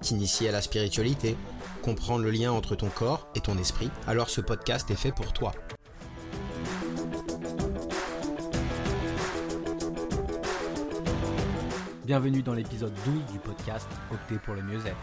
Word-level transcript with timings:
t'initier 0.00 0.48
à 0.48 0.52
la 0.52 0.62
spiritualité, 0.62 1.36
comprendre 1.82 2.24
le 2.24 2.30
lien 2.30 2.52
entre 2.52 2.74
ton 2.74 2.88
corps 2.88 3.28
et 3.34 3.40
ton 3.40 3.58
esprit, 3.58 3.90
alors 4.06 4.30
ce 4.30 4.40
podcast 4.40 4.90
est 4.90 4.96
fait 4.96 5.12
pour 5.12 5.32
toi. 5.32 5.52
Bienvenue 12.04 12.42
dans 12.42 12.54
l'épisode 12.54 12.92
12 13.04 13.32
du 13.32 13.38
podcast 13.38 13.88
Opter 14.12 14.38
pour 14.38 14.54
le 14.54 14.62
mieux-être. 14.62 14.96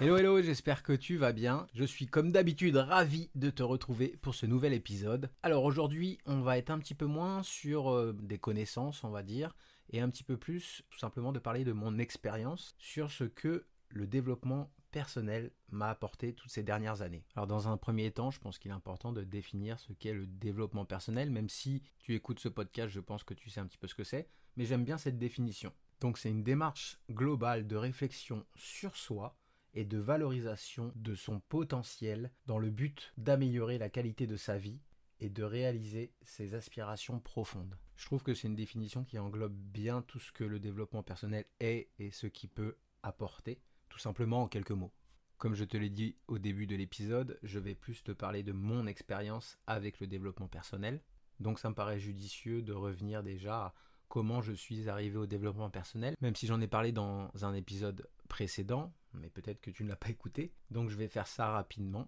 Hello 0.00 0.16
hello, 0.16 0.42
j'espère 0.42 0.82
que 0.82 0.92
tu 0.92 1.16
vas 1.16 1.32
bien. 1.32 1.66
Je 1.74 1.84
suis 1.84 2.06
comme 2.06 2.30
d'habitude 2.30 2.76
ravi 2.76 3.30
de 3.34 3.50
te 3.50 3.62
retrouver 3.62 4.16
pour 4.20 4.34
ce 4.34 4.46
nouvel 4.46 4.72
épisode. 4.72 5.30
Alors 5.42 5.64
aujourd'hui, 5.64 6.18
on 6.26 6.40
va 6.40 6.58
être 6.58 6.70
un 6.70 6.78
petit 6.78 6.94
peu 6.94 7.06
moins 7.06 7.42
sur 7.42 7.90
euh, 7.90 8.14
des 8.22 8.38
connaissances, 8.38 9.04
on 9.04 9.10
va 9.10 9.22
dire, 9.22 9.54
et 9.90 10.00
un 10.00 10.08
petit 10.08 10.22
peu 10.22 10.36
plus 10.36 10.82
tout 10.90 10.98
simplement 10.98 11.32
de 11.32 11.38
parler 11.38 11.64
de 11.64 11.72
mon 11.72 11.98
expérience 11.98 12.74
sur 12.78 13.10
ce 13.10 13.24
que 13.24 13.64
le 13.96 14.06
développement 14.06 14.70
personnel 14.92 15.50
m'a 15.70 15.90
apporté 15.90 16.32
toutes 16.32 16.50
ces 16.50 16.62
dernières 16.62 17.02
années. 17.02 17.24
Alors 17.34 17.46
dans 17.46 17.68
un 17.68 17.76
premier 17.76 18.10
temps, 18.12 18.30
je 18.30 18.38
pense 18.38 18.58
qu'il 18.58 18.70
est 18.70 18.74
important 18.74 19.12
de 19.12 19.24
définir 19.24 19.78
ce 19.80 19.92
qu'est 19.92 20.12
le 20.12 20.26
développement 20.26 20.84
personnel, 20.84 21.30
même 21.30 21.48
si 21.48 21.82
tu 21.98 22.14
écoutes 22.14 22.40
ce 22.40 22.48
podcast, 22.48 22.92
je 22.92 23.00
pense 23.00 23.24
que 23.24 23.34
tu 23.34 23.50
sais 23.50 23.60
un 23.60 23.66
petit 23.66 23.78
peu 23.78 23.88
ce 23.88 23.94
que 23.94 24.04
c'est, 24.04 24.28
mais 24.56 24.64
j'aime 24.64 24.84
bien 24.84 24.98
cette 24.98 25.18
définition. 25.18 25.72
Donc 26.00 26.18
c'est 26.18 26.30
une 26.30 26.44
démarche 26.44 26.98
globale 27.10 27.66
de 27.66 27.76
réflexion 27.76 28.46
sur 28.54 28.96
soi 28.96 29.36
et 29.74 29.84
de 29.84 29.98
valorisation 29.98 30.92
de 30.94 31.14
son 31.14 31.40
potentiel 31.40 32.30
dans 32.46 32.58
le 32.58 32.70
but 32.70 33.12
d'améliorer 33.18 33.78
la 33.78 33.90
qualité 33.90 34.26
de 34.26 34.36
sa 34.36 34.56
vie 34.56 34.80
et 35.20 35.30
de 35.30 35.42
réaliser 35.42 36.12
ses 36.22 36.54
aspirations 36.54 37.20
profondes. 37.20 37.78
Je 37.96 38.04
trouve 38.04 38.22
que 38.22 38.34
c'est 38.34 38.48
une 38.48 38.54
définition 38.54 39.04
qui 39.04 39.18
englobe 39.18 39.54
bien 39.54 40.02
tout 40.02 40.18
ce 40.18 40.32
que 40.32 40.44
le 40.44 40.60
développement 40.60 41.02
personnel 41.02 41.46
est 41.60 41.88
et 41.98 42.10
ce 42.10 42.26
qui 42.26 42.46
peut 42.46 42.76
apporter 43.02 43.60
tout 43.96 44.02
simplement 44.02 44.42
en 44.42 44.46
quelques 44.46 44.72
mots. 44.72 44.92
Comme 45.38 45.54
je 45.54 45.64
te 45.64 45.78
l'ai 45.78 45.88
dit 45.88 46.16
au 46.26 46.38
début 46.38 46.66
de 46.66 46.76
l'épisode, 46.76 47.38
je 47.42 47.58
vais 47.58 47.74
plus 47.74 48.04
te 48.04 48.12
parler 48.12 48.42
de 48.42 48.52
mon 48.52 48.86
expérience 48.86 49.56
avec 49.66 50.00
le 50.00 50.06
développement 50.06 50.48
personnel. 50.48 51.00
Donc 51.40 51.58
ça 51.58 51.70
me 51.70 51.74
paraît 51.74 51.98
judicieux 51.98 52.60
de 52.60 52.74
revenir 52.74 53.22
déjà 53.22 53.56
à 53.56 53.74
comment 54.08 54.42
je 54.42 54.52
suis 54.52 54.90
arrivé 54.90 55.16
au 55.16 55.24
développement 55.24 55.70
personnel, 55.70 56.14
même 56.20 56.36
si 56.36 56.46
j'en 56.46 56.60
ai 56.60 56.66
parlé 56.66 56.92
dans 56.92 57.30
un 57.40 57.54
épisode 57.54 58.06
précédent, 58.28 58.92
mais 59.14 59.30
peut-être 59.30 59.62
que 59.62 59.70
tu 59.70 59.82
ne 59.82 59.88
l'as 59.88 59.96
pas 59.96 60.10
écouté. 60.10 60.52
Donc 60.70 60.90
je 60.90 60.96
vais 60.96 61.08
faire 61.08 61.26
ça 61.26 61.50
rapidement. 61.50 62.06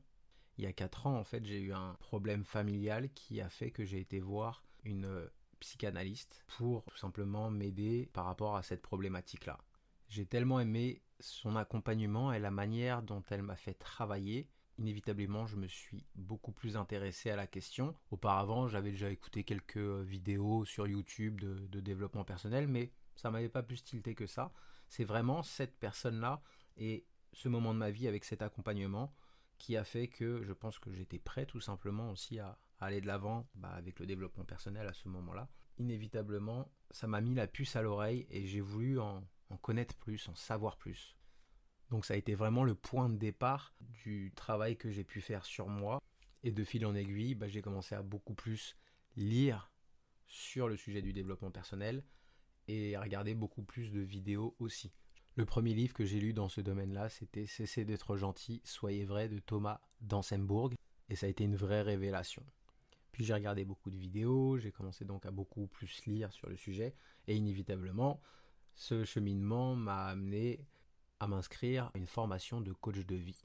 Il 0.58 0.64
y 0.64 0.66
a 0.66 0.74
4 0.74 1.06
ans, 1.06 1.16
en 1.16 1.24
fait, 1.24 1.42
j'ai 1.46 1.58
eu 1.58 1.72
un 1.72 1.94
problème 2.00 2.44
familial 2.44 3.08
qui 3.14 3.40
a 3.40 3.48
fait 3.48 3.70
que 3.70 3.86
j'ai 3.86 4.00
été 4.00 4.20
voir 4.20 4.62
une 4.84 5.26
psychanalyste 5.60 6.44
pour 6.58 6.84
tout 6.84 6.98
simplement 6.98 7.50
m'aider 7.50 8.10
par 8.12 8.26
rapport 8.26 8.56
à 8.56 8.62
cette 8.62 8.82
problématique-là. 8.82 9.58
J'ai 10.08 10.26
tellement 10.26 10.60
aimé 10.60 11.00
son 11.20 11.56
accompagnement 11.56 12.32
et 12.32 12.38
la 12.38 12.50
manière 12.50 13.02
dont 13.02 13.22
elle 13.30 13.42
m'a 13.42 13.56
fait 13.56 13.74
travailler, 13.74 14.48
inévitablement, 14.78 15.46
je 15.46 15.56
me 15.56 15.66
suis 15.66 16.04
beaucoup 16.14 16.52
plus 16.52 16.76
intéressé 16.76 17.30
à 17.30 17.36
la 17.36 17.46
question. 17.46 17.94
Auparavant, 18.10 18.68
j'avais 18.68 18.90
déjà 18.90 19.10
écouté 19.10 19.44
quelques 19.44 19.76
vidéos 19.76 20.64
sur 20.64 20.86
YouTube 20.86 21.40
de, 21.40 21.80
développement 21.80 22.24
personnel, 22.24 22.68
mais 22.68 22.92
ça 23.16 23.30
m'avait 23.30 23.48
pas 23.48 23.62
plus 23.62 23.82
tilté 23.82 24.14
que 24.14 24.26
ça. 24.26 24.52
C'est 24.88 25.04
vraiment 25.04 25.42
cette 25.42 25.76
personne-là 25.78 26.40
et 26.76 27.04
ce 27.32 27.48
moment 27.48 27.74
de 27.74 27.78
ma 27.78 27.90
vie 27.90 28.08
avec 28.08 28.24
cet 28.24 28.42
accompagnement 28.42 29.12
qui 29.58 29.76
a 29.76 29.84
fait 29.84 30.06
que 30.06 30.42
je 30.44 30.52
pense 30.52 30.78
que 30.78 30.92
j'étais 30.92 31.18
prêt 31.18 31.44
tout 31.44 31.60
simplement 31.60 32.10
aussi 32.10 32.38
à, 32.38 32.58
aller 32.80 33.00
de 33.00 33.08
l'avant 33.08 33.48
bah, 33.56 33.70
avec 33.70 33.98
le 33.98 34.06
développement 34.06 34.44
personnel 34.44 34.86
à 34.86 34.92
ce 34.92 35.08
moment-là. 35.08 35.48
Inévitablement, 35.78 36.70
ça 36.92 37.08
m'a 37.08 37.20
mis 37.20 37.34
la 37.34 37.48
puce 37.48 37.74
à 37.74 37.82
l'oreille 37.82 38.26
et 38.30 38.46
j'ai 38.46 38.60
voulu 38.60 39.00
en, 39.00 39.24
en 39.50 39.56
connaître 39.56 39.96
plus, 39.96 40.28
en 40.28 40.34
savoir 40.34 40.76
plus. 40.76 41.16
Donc 41.90 42.04
ça 42.04 42.14
a 42.14 42.16
été 42.16 42.34
vraiment 42.34 42.64
le 42.64 42.74
point 42.74 43.08
de 43.08 43.16
départ 43.16 43.74
du 43.80 44.32
travail 44.34 44.76
que 44.76 44.90
j'ai 44.90 45.04
pu 45.04 45.20
faire 45.20 45.44
sur 45.44 45.68
moi. 45.68 46.02
Et 46.44 46.52
de 46.52 46.64
fil 46.64 46.86
en 46.86 46.94
aiguille, 46.94 47.34
bah, 47.34 47.48
j'ai 47.48 47.62
commencé 47.62 47.94
à 47.94 48.02
beaucoup 48.02 48.34
plus 48.34 48.76
lire 49.16 49.72
sur 50.26 50.68
le 50.68 50.76
sujet 50.76 51.02
du 51.02 51.12
développement 51.12 51.50
personnel 51.50 52.04
et 52.68 52.94
à 52.94 53.00
regarder 53.00 53.34
beaucoup 53.34 53.62
plus 53.62 53.90
de 53.90 54.00
vidéos 54.00 54.54
aussi. 54.58 54.92
Le 55.34 55.46
premier 55.46 55.74
livre 55.74 55.94
que 55.94 56.04
j'ai 56.04 56.20
lu 56.20 56.32
dans 56.32 56.48
ce 56.48 56.60
domaine-là, 56.60 57.08
c'était 57.08 57.46
Cessez 57.46 57.84
d'être 57.84 58.16
gentil, 58.16 58.60
soyez 58.64 59.04
vrai 59.04 59.28
de 59.28 59.38
Thomas 59.38 59.80
Dansenbourg. 60.00 60.70
Et 61.08 61.16
ça 61.16 61.26
a 61.26 61.28
été 61.28 61.44
une 61.44 61.56
vraie 61.56 61.82
révélation. 61.82 62.44
Puis 63.12 63.24
j'ai 63.24 63.34
regardé 63.34 63.64
beaucoup 63.64 63.90
de 63.90 63.96
vidéos, 63.96 64.58
j'ai 64.58 64.70
commencé 64.70 65.04
donc 65.04 65.24
à 65.26 65.30
beaucoup 65.30 65.66
plus 65.66 66.04
lire 66.06 66.32
sur 66.32 66.48
le 66.48 66.56
sujet. 66.56 66.94
Et 67.26 67.34
inévitablement, 67.34 68.20
ce 68.78 69.04
cheminement 69.04 69.74
m'a 69.74 70.06
amené 70.06 70.64
à 71.18 71.26
m'inscrire 71.26 71.86
à 71.86 71.98
une 71.98 72.06
formation 72.06 72.60
de 72.60 72.72
coach 72.72 73.04
de 73.04 73.16
vie. 73.16 73.44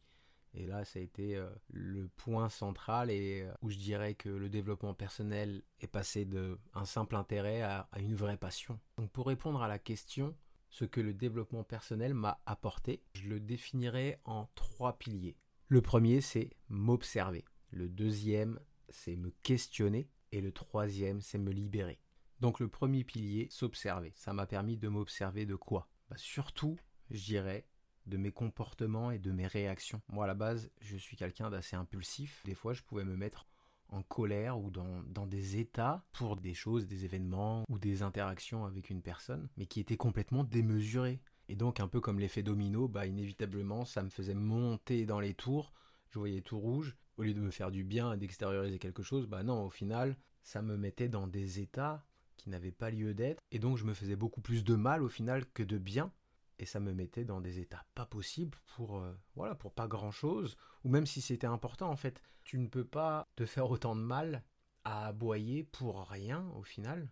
Et 0.54 0.68
là, 0.68 0.86
ça 0.86 1.00
a 1.00 1.02
été 1.02 1.36
euh, 1.36 1.50
le 1.72 2.08
point 2.08 2.50
central 2.50 3.10
et 3.10 3.42
euh, 3.42 3.52
où 3.64 3.72
je 3.72 3.78
dirais 3.80 4.14
que 4.14 4.30
le 4.30 4.48
développement 4.48 4.94
personnel 4.94 5.64
est 5.82 5.88
passé 5.88 6.26
d'un 6.26 6.86
simple 6.86 7.16
intérêt 7.16 7.64
à, 7.64 7.90
à, 7.92 8.00
une 8.00 8.14
vraie 8.14 8.38
passion. 8.38 8.80
Donc 9.00 9.10
pour 9.12 9.26
répondre 9.26 9.64
à 9.64 9.68
la 9.68 9.80
question, 9.80 10.36
ce 10.70 10.86
que 10.86 11.02
le 11.02 11.16
développement 11.16 11.64
personnel 11.64 12.14
m'a 12.14 12.40
apporté, 12.46 13.02
je 13.14 13.28
le 13.28 13.40
définirais 13.40 14.22
en 14.26 14.48
trois 14.54 15.00
piliers. 15.00 15.36
Le 15.68 15.82
premier, 15.82 16.22
c'est 16.22 16.52
m'observer. 16.70 17.44
Le 17.72 17.90
deuxième, 17.90 18.60
c'est 18.90 19.16
me 19.16 19.32
questionner. 19.42 20.08
Et 20.32 20.42
le 20.42 20.52
troisième, 20.52 21.22
c'est 21.22 21.40
me 21.40 21.52
libérer. 21.52 22.03
Donc 22.44 22.60
le 22.60 22.68
premier 22.68 23.06
pilier, 23.06 23.48
s'observer. 23.50 24.12
Ça 24.18 24.34
m'a 24.34 24.46
permis 24.46 24.76
de 24.76 24.90
m'observer 24.90 25.46
de 25.46 25.56
quoi? 25.56 25.88
Bah, 26.10 26.18
Surtout, 26.18 26.78
je 27.10 27.24
dirais, 27.24 27.66
de 28.06 28.18
mes 28.18 28.34
comportements 28.34 29.12
et 29.12 29.18
de 29.18 29.32
mes 29.32 29.48
réactions. 29.48 30.02
Moi 30.10 30.26
à 30.26 30.28
la 30.28 30.34
base, 30.34 30.70
je 30.82 30.98
suis 30.98 31.16
quelqu'un 31.16 31.50
d'assez 31.50 31.78
impulsif. 31.78 32.44
Des 32.44 32.54
fois, 32.54 32.74
je 32.74 32.82
pouvais 32.82 33.06
me 33.06 33.16
mettre 33.16 33.48
en 33.88 34.04
colère 34.04 34.60
ou 34.60 34.72
dans, 34.72 35.26
des 35.26 35.56
états 35.56 36.04
pour 36.12 36.36
des 36.36 36.54
choses, 36.54 36.86
des 36.86 37.06
événements 37.06 37.64
ou 37.70 37.80
des 37.80 38.04
interactions 38.04 38.66
avec 38.66 38.90
une 38.90 39.02
personne, 39.02 39.48
mais 39.56 39.66
qui 39.66 39.80
étaient 39.80 39.96
complètement 39.96 40.44
démesurées. 40.44 41.22
Et 41.48 41.56
donc 41.56 41.80
un 41.80 41.88
peu 41.88 42.02
comme 42.02 42.20
l'effet 42.20 42.44
domino, 42.44 42.90
bah 42.90 43.06
inévitablement 43.06 43.86
ça 43.86 44.04
me 44.04 44.10
faisait 44.10 44.34
monter 44.34 45.06
dans 45.06 45.22
les 45.22 45.34
tours, 45.34 45.72
je 46.10 46.20
voyais 46.20 46.42
tout 46.42 46.60
rouge, 46.60 46.98
au 47.16 47.24
lieu 47.24 47.34
de 47.34 47.40
me 47.40 47.52
faire 47.52 47.72
du 47.72 47.86
bien 47.86 48.12
et 48.12 48.18
d'extérioriser 48.18 48.80
quelque 48.80 49.02
chose, 49.02 49.28
bah 49.28 49.44
non, 49.44 49.64
au 49.64 49.70
final, 49.70 50.18
ça 50.42 50.62
me 50.62 50.76
mettait 50.76 51.08
dans 51.08 51.28
des 51.28 51.62
états 51.62 52.06
qui 52.38 52.50
n'avait 52.50 52.72
pas 52.72 52.90
lieu 52.90 53.14
d'être, 53.14 53.42
et 53.52 53.60
donc 53.60 53.78
je 53.78 53.86
me 53.86 53.94
faisais 53.94 54.16
beaucoup 54.16 54.42
plus 54.42 54.64
de 54.64 54.76
mal 54.76 55.04
au 55.04 55.10
final 55.10 55.46
que 55.54 55.64
de 55.64 55.78
bien, 55.78 56.12
et 56.60 56.66
ça 56.66 56.80
me 56.80 56.94
mettait 56.94 57.26
dans 57.26 57.42
des 57.42 57.60
états 57.60 57.86
pas 57.96 58.06
possibles 58.06 58.58
pour 58.76 58.98
euh, 58.98 59.14
voilà 59.36 59.56
pour 59.56 59.74
pas 59.74 59.88
grand 59.88 60.12
chose, 60.12 60.56
ou 60.84 60.90
même 60.90 61.06
si 61.06 61.22
c'était 61.22 61.48
important 61.48 61.90
en 61.90 61.96
fait, 61.96 62.22
tu 62.44 62.58
ne 62.58 62.68
peux 62.68 62.86
pas 62.86 63.28
te 63.36 63.46
faire 63.46 63.70
autant 63.70 63.96
de 63.96 64.02
mal 64.02 64.44
à 64.84 65.08
aboyer 65.08 65.64
pour 65.64 66.08
rien 66.10 66.48
au 66.56 66.64
final. 66.64 67.10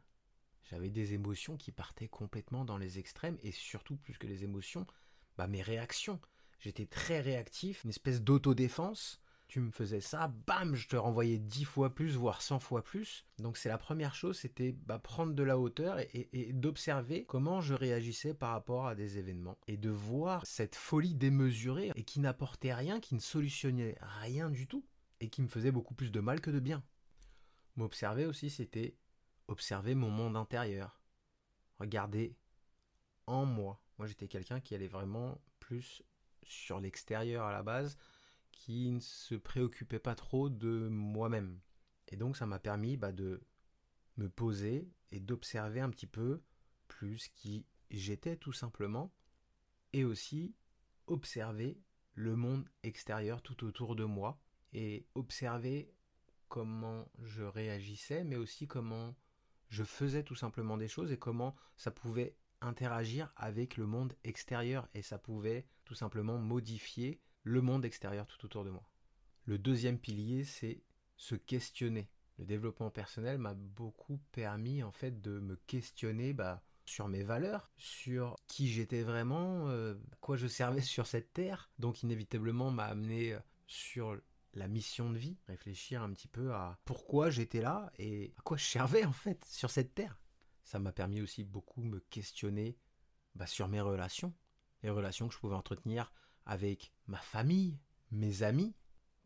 J'avais 0.63 0.90
des 0.90 1.13
émotions 1.13 1.57
qui 1.57 1.72
partaient 1.72 2.07
complètement 2.07 2.66
dans 2.66 2.78
les 2.78 3.00
extrêmes, 3.00 3.38
et 3.42 3.51
surtout 3.51 3.98
plus 3.98 4.18
que 4.18 4.28
les 4.28 4.44
émotions, 4.44 4.86
bah 5.38 5.48
mes 5.48 5.62
réactions. 5.62 6.19
J'étais 6.60 6.86
très 6.86 7.22
réactif, 7.22 7.84
une 7.84 7.90
espèce 7.90 8.22
d'autodéfense 8.22 9.19
me 9.59 9.71
faisais 9.71 10.01
ça, 10.01 10.30
bam, 10.48 10.75
je 10.75 10.88
te 10.88 10.95
renvoyais 10.95 11.38
dix 11.38 11.65
fois 11.65 11.94
plus, 11.94 12.15
voire 12.15 12.42
100 12.42 12.59
fois 12.59 12.83
plus. 12.83 13.25
Donc 13.38 13.57
c'est 13.57 13.69
la 13.69 13.77
première 13.77 14.15
chose, 14.15 14.39
c'était 14.39 14.71
bah, 14.71 15.00
prendre 15.00 15.33
de 15.33 15.44
la 15.44 15.57
hauteur 15.57 16.00
et, 16.00 16.53
d'observer 16.53 17.25
comment 17.25 17.59
je 17.59 17.74
réagissais 17.74 18.33
par 18.33 18.51
rapport 18.51 18.88
à 18.88 18.95
des 18.95 19.18
événements. 19.18 19.57
Et 19.68 19.77
de 19.77 19.89
voir 19.89 20.45
cette 20.45 20.75
folie 20.75 21.15
démesurée 21.15 21.92
et 21.95 22.03
qui 22.03 22.19
n'apportait 22.19 22.74
rien, 22.74 23.00
qui 23.00 23.15
ne 23.15 23.19
solutionnait 23.19 23.98
rien 24.21 24.50
du 24.50 24.68
tout, 24.68 24.86
et 25.19 25.30
qui 25.30 25.42
me 25.42 25.48
faisait 25.48 25.71
beaucoup 25.71 25.94
plus 25.94 26.12
de 26.12 26.19
mal 26.19 26.42
que 26.42 26.51
de 26.51 26.59
bien. 26.59 26.83
M'observer 27.75 28.25
aussi, 28.25 28.50
c'était 28.50 28.95
observer 29.47 29.95
mon 29.95 30.09
monde 30.09 30.38
intérieur. 30.38 31.01
Regarder 31.80 32.38
en 33.27 33.45
moi. 33.45 33.83
Moi 33.97 34.07
j'étais 34.07 34.27
quelqu'un 34.27 34.59
qui 34.59 34.75
allait 34.75 34.88
vraiment 34.88 35.42
plus 35.59 36.04
sur 36.44 36.80
l'extérieur 36.80 37.45
à 37.45 37.51
la 37.51 37.63
base, 37.63 37.97
qui 38.51 38.92
ne 38.92 39.00
se 39.00 39.36
préoccupait 39.36 40.00
pas 40.00 40.15
trop 40.15 40.50
de 40.50 40.88
moi-même. 40.89 41.59
Et 42.07 42.18
donc 42.18 42.38
ça 42.38 42.45
m'a 42.45 42.59
permis 42.59 42.98
bah, 42.98 43.12
de 43.12 43.42
me 44.18 44.30
poser 44.30 44.89
et 45.12 45.19
d'observer 45.19 45.80
un 45.81 45.89
petit 45.89 46.07
peu 46.07 46.42
plus 46.88 47.30
qui 47.30 47.65
j'étais 47.89 48.38
tout 48.38 48.53
simplement, 48.53 49.13
et 49.94 50.06
aussi 50.06 50.56
observer 51.07 51.80
le 52.13 52.36
monde 52.36 52.68
extérieur 52.83 53.42
tout 53.42 53.65
autour 53.65 53.95
de 53.95 54.03
moi 54.03 54.39
et 54.74 55.06
observer 55.15 55.94
comment 56.47 57.09
je 57.19 57.44
réagissais, 57.44 58.24
mais 58.24 58.36
aussi 58.36 58.68
comment 58.68 59.15
je 59.69 59.83
faisais 59.83 60.24
tout 60.24 60.36
simplement 60.36 60.77
des 60.77 60.88
choses 60.88 61.12
et 61.12 61.18
comment 61.18 61.56
ça 61.77 61.92
pouvait 61.92 62.36
interagir 62.62 63.31
avec 63.36 63.77
le 63.77 63.86
monde 63.86 64.13
extérieur 64.24 64.88
et 64.94 65.01
ça 65.01 65.18
pouvait 65.18 65.65
tout 65.86 65.95
simplement 65.95 66.38
modifier 66.38 67.21
le 67.44 67.62
monde 67.62 67.86
extérieur 67.86 68.28
tout 68.28 68.46
autour 68.46 68.64
de 68.64 68.70
moi. 68.70 68.90
Le 69.46 69.58
deuxième 69.58 70.00
pilier, 70.00 70.44
c'est 70.44 70.84
se 71.18 71.36
questionner. 71.36 72.10
Le 72.38 72.46
développement 72.46 72.90
personnel 72.90 73.38
m'a 73.38 73.54
beaucoup 73.54 74.20
permis 74.32 74.84
en 74.84 74.92
fait 74.92 75.22
de 75.22 75.40
me 75.40 75.56
questionner 75.68 76.34
bah, 76.34 76.64
sur 76.86 77.08
mes 77.08 77.24
valeurs, 77.24 77.72
sur 77.78 78.36
qui 78.48 78.68
j'étais 78.68 79.04
vraiment, 79.04 79.68
euh, 79.70 79.96
à 80.12 80.16
quoi 80.20 80.38
je 80.38 80.48
servais 80.48 80.82
sur 80.82 81.08
cette 81.08 81.34
terre. 81.34 81.70
Donc 81.80 82.04
inévitablement 82.04 82.72
m'a 82.72 82.86
amené 82.86 83.34
euh, 83.34 83.40
sur 83.68 84.18
la 84.54 84.68
mission 84.68 85.10
de 85.12 85.18
vie, 85.18 85.38
réfléchir 85.48 86.02
un 86.02 86.12
petit 86.12 86.28
peu 86.28 86.54
à 86.54 86.80
pourquoi 86.84 87.30
j'étais 87.30 87.62
là 87.62 87.92
et 87.98 88.34
à 88.38 88.42
quoi 88.42 88.58
je 88.58 88.66
servais 88.66 89.06
en 89.06 89.14
fait 89.14 89.44
sur 89.46 89.70
cette 89.70 89.94
terre. 89.94 90.20
Ça 90.64 90.80
m'a 90.80 90.92
permis 90.92 91.22
aussi 91.22 91.44
beaucoup 91.44 91.82
me 91.82 92.00
questionner 92.00 92.78
bah, 93.36 93.48
sur 93.48 93.68
mes 93.68 93.82
relations, 93.82 94.34
les 94.84 94.90
relations 94.90 95.28
que 95.28 95.34
je 95.34 95.40
pouvais 95.40 95.56
entretenir 95.56 96.12
avec 96.46 96.92
ma 97.08 97.20
famille, 97.20 97.80
mes 98.12 98.44
amis, 98.44 98.76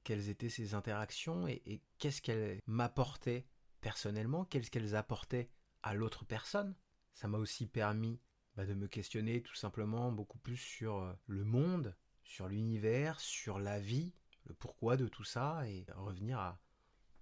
quelles 0.04 0.30
étaient 0.30 0.50
ces 0.50 0.74
interactions 0.74 1.48
et, 1.48 1.82
qu'est-ce 1.98 2.22
qu'elles 2.22 2.60
m'apportaient 2.68 3.48
personnellement, 3.82 4.46
qu'est-ce 4.46 4.72
qu'elles 4.72 4.96
apportaient 4.96 5.50
à 5.84 5.94
l'autre 5.94 6.26
personne. 6.26 6.76
Ça 7.14 7.28
m'a 7.28 7.38
aussi 7.38 7.68
permis 7.68 8.20
bah, 8.56 8.66
de 8.66 8.74
me 8.74 8.88
questionner 8.88 9.42
tout 9.42 9.56
simplement 9.56 10.12
beaucoup 10.12 10.38
plus 10.38 10.58
sur 10.58 10.98
euh, 10.98 11.14
le 11.28 11.44
monde, 11.44 11.96
sur 12.24 12.48
l'univers, 12.48 13.20
sur 13.20 13.60
la 13.60 13.80
vie, 13.80 14.14
le 14.46 14.54
pourquoi 14.54 14.98
de 14.98 15.08
tout 15.08 15.24
ça 15.24 15.68
et 15.68 15.86
revenir 15.96 16.40
à 16.40 16.60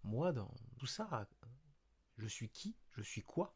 moi 0.04 0.32
dans 0.32 0.54
tout 0.78 0.86
ça. 0.86 1.28
Je 2.18 2.28
suis 2.28 2.50
qui? 2.50 2.76
Je 2.92 3.02
suis 3.02 3.24
quoi? 3.24 3.56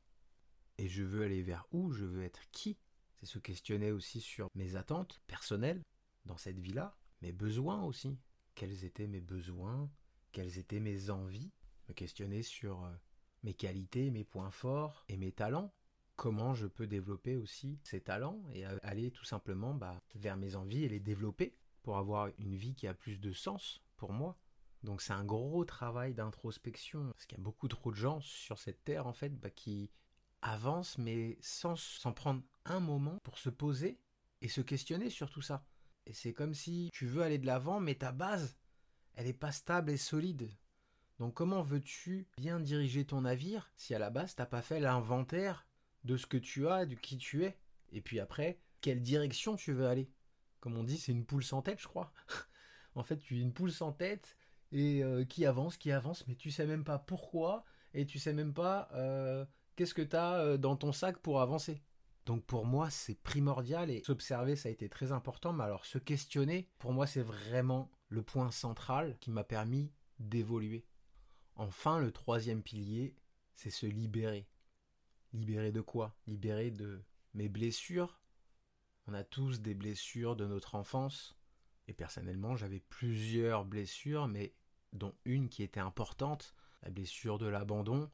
Et 0.77 0.87
je 0.87 1.03
veux 1.03 1.23
aller 1.23 1.43
vers 1.43 1.65
où? 1.71 1.91
Je 1.91 2.05
veux 2.05 2.23
être 2.23 2.49
qui? 2.51 2.77
C'est 3.15 3.25
se 3.25 3.39
questionner 3.39 3.91
aussi 3.91 4.21
sur 4.21 4.49
mes 4.55 4.75
attentes 4.75 5.21
personnelles 5.27 5.81
dans 6.27 6.37
cette 6.37 6.59
vie-là, 6.59 6.95
mes 7.21 7.31
besoins 7.31 7.83
aussi. 7.83 8.19
Quels 8.53 8.85
étaient 8.85 9.07
mes 9.07 9.21
besoins? 9.21 9.89
Quelles 10.31 10.57
étaient 10.59 10.79
mes 10.79 11.09
envies? 11.09 11.51
Me 11.87 11.93
questionner 11.93 12.43
sur 12.43 12.83
euh, 12.83 12.93
mes 13.43 13.53
qualités, 13.53 14.11
mes 14.11 14.23
points 14.23 14.51
forts 14.51 15.03
et 15.07 15.17
mes 15.17 15.31
talents. 15.31 15.73
Comment 16.15 16.53
je 16.53 16.67
peux 16.67 16.87
développer 16.87 17.37
aussi 17.37 17.79
ces 17.83 18.01
talents 18.01 18.43
et 18.53 18.65
aller 18.65 19.11
tout 19.11 19.23
simplement 19.23 19.73
bah, 19.73 20.01
vers 20.15 20.35
mes 20.35 20.55
envies 20.55 20.83
et 20.83 20.89
les 20.89 20.99
développer 20.99 21.55
pour 21.83 21.97
avoir 21.97 22.29
une 22.39 22.55
vie 22.55 22.73
qui 22.73 22.87
a 22.87 22.93
plus 22.93 23.21
de 23.21 23.31
sens 23.31 23.81
pour 23.95 24.11
moi. 24.11 24.37
Donc 24.83 25.01
c'est 25.01 25.13
un 25.13 25.23
gros 25.23 25.63
travail 25.63 26.13
d'introspection, 26.13 27.11
parce 27.11 27.25
qu'il 27.25 27.37
y 27.37 27.41
a 27.41 27.43
beaucoup 27.43 27.67
trop 27.67 27.91
de 27.91 27.95
gens 27.95 28.19
sur 28.19 28.57
cette 28.59 28.83
terre 28.83 29.07
en 29.07 29.13
fait 29.13 29.29
bah, 29.29 29.49
qui 29.49 29.91
avancent 30.41 30.97
mais 30.97 31.37
sans, 31.41 31.75
sans 31.77 32.13
prendre 32.13 32.41
un 32.65 32.79
moment 32.79 33.19
pour 33.23 33.37
se 33.37 33.49
poser 33.49 33.99
et 34.41 34.49
se 34.49 34.61
questionner 34.61 35.09
sur 35.09 35.29
tout 35.29 35.41
ça. 35.41 35.65
Et 36.07 36.13
c'est 36.13 36.31
comme 36.31 36.53
si 36.53 36.89
tu 36.93 37.05
veux 37.05 37.21
aller 37.21 37.37
de 37.37 37.45
l'avant 37.45 37.81
mais 37.81 37.95
ta 37.95 38.13
base, 38.13 38.57
elle 39.15 39.25
n'est 39.25 39.33
pas 39.33 39.51
stable 39.51 39.91
et 39.91 39.97
solide. 39.97 40.49
Donc 41.19 41.33
comment 41.33 41.61
veux-tu 41.61 42.27
bien 42.37 42.61
diriger 42.61 43.05
ton 43.05 43.21
navire 43.21 43.69
si 43.75 43.93
à 43.93 43.99
la 43.99 44.09
base 44.09 44.33
t'as 44.33 44.45
pas 44.45 44.61
fait 44.61 44.79
l'inventaire 44.79 45.67
de 46.05 46.15
ce 46.15 46.25
que 46.25 46.37
tu 46.37 46.67
as, 46.69 46.85
de 46.85 46.95
qui 46.95 47.17
tu 47.17 47.43
es? 47.43 47.57
Et 47.91 48.01
puis 48.01 48.21
après, 48.21 48.57
quelle 48.79 49.01
direction 49.01 49.57
tu 49.57 49.73
veux 49.73 49.87
aller? 49.87 50.09
Comme 50.61 50.77
on 50.77 50.83
dit, 50.83 50.97
c'est 50.97 51.11
une 51.11 51.25
poule 51.25 51.43
sans 51.43 51.61
tête, 51.61 51.81
je 51.81 51.87
crois. 51.87 52.13
en 52.95 53.03
fait, 53.03 53.17
tu 53.17 53.37
es 53.37 53.41
une 53.41 53.53
poule 53.53 53.71
sans 53.71 53.91
tête 53.91 54.37
et 54.71 55.03
euh, 55.03 55.25
qui 55.25 55.45
avance, 55.45 55.75
qui 55.75 55.91
avance, 55.91 56.25
mais 56.27 56.35
tu 56.35 56.51
sais 56.51 56.65
même 56.65 56.85
pas 56.85 56.99
pourquoi 56.99 57.65
et 57.93 58.05
tu 58.05 58.17
sais 58.17 58.33
même 58.33 58.53
pas 58.53 58.87
euh, 58.93 59.45
qu'est-ce 59.75 59.93
que 59.93 60.01
tu 60.01 60.15
as 60.15 60.35
euh, 60.35 60.57
dans 60.57 60.77
ton 60.77 60.93
sac 60.93 61.17
pour 61.17 61.41
avancer. 61.41 61.81
Donc 62.27 62.45
pour 62.45 62.65
moi, 62.65 62.89
c'est 62.89 63.15
primordial 63.15 63.89
et 63.89 64.03
s'observer, 64.03 64.57
ça 64.57 64.67
a 64.67 64.71
été 64.73 64.89
très 64.89 65.13
important. 65.13 65.53
Mais 65.53 65.63
alors 65.63 65.85
se 65.85 65.97
questionner, 65.97 66.69
pour 66.77 66.91
moi, 66.91 67.07
c'est 67.07 67.21
vraiment 67.21 67.89
le 68.09 68.21
point 68.21 68.51
central 68.51 69.17
qui 69.21 69.31
m'a 69.31 69.45
permis 69.45 69.93
d'évoluer. 70.19 70.85
Enfin, 71.55 71.99
le 71.99 72.11
troisième 72.11 72.61
pilier, 72.61 73.15
c'est 73.55 73.69
se 73.69 73.85
libérer. 73.85 74.45
Libérer 75.31 75.71
de 75.71 75.79
quoi? 75.79 76.17
Libérer 76.27 76.69
de 76.69 77.01
mes 77.33 77.47
blessures, 77.47 78.19
on 79.07 79.13
a 79.13 79.23
tous 79.23 79.61
des 79.61 79.73
blessures 79.73 80.35
de 80.35 80.45
notre 80.45 80.75
enfance. 80.75 81.33
Et 81.87 81.93
personnellement, 81.93 82.57
j'avais 82.57 82.81
plusieurs 82.81 83.63
blessures, 83.63 84.27
mais 84.27 84.53
dont 84.91 85.15
une 85.23 85.47
qui 85.47 85.63
était 85.63 85.79
importante, 85.79 86.55
la 86.83 86.89
blessure 86.89 87.37
de 87.37 87.47
l'abandon, 87.47 88.11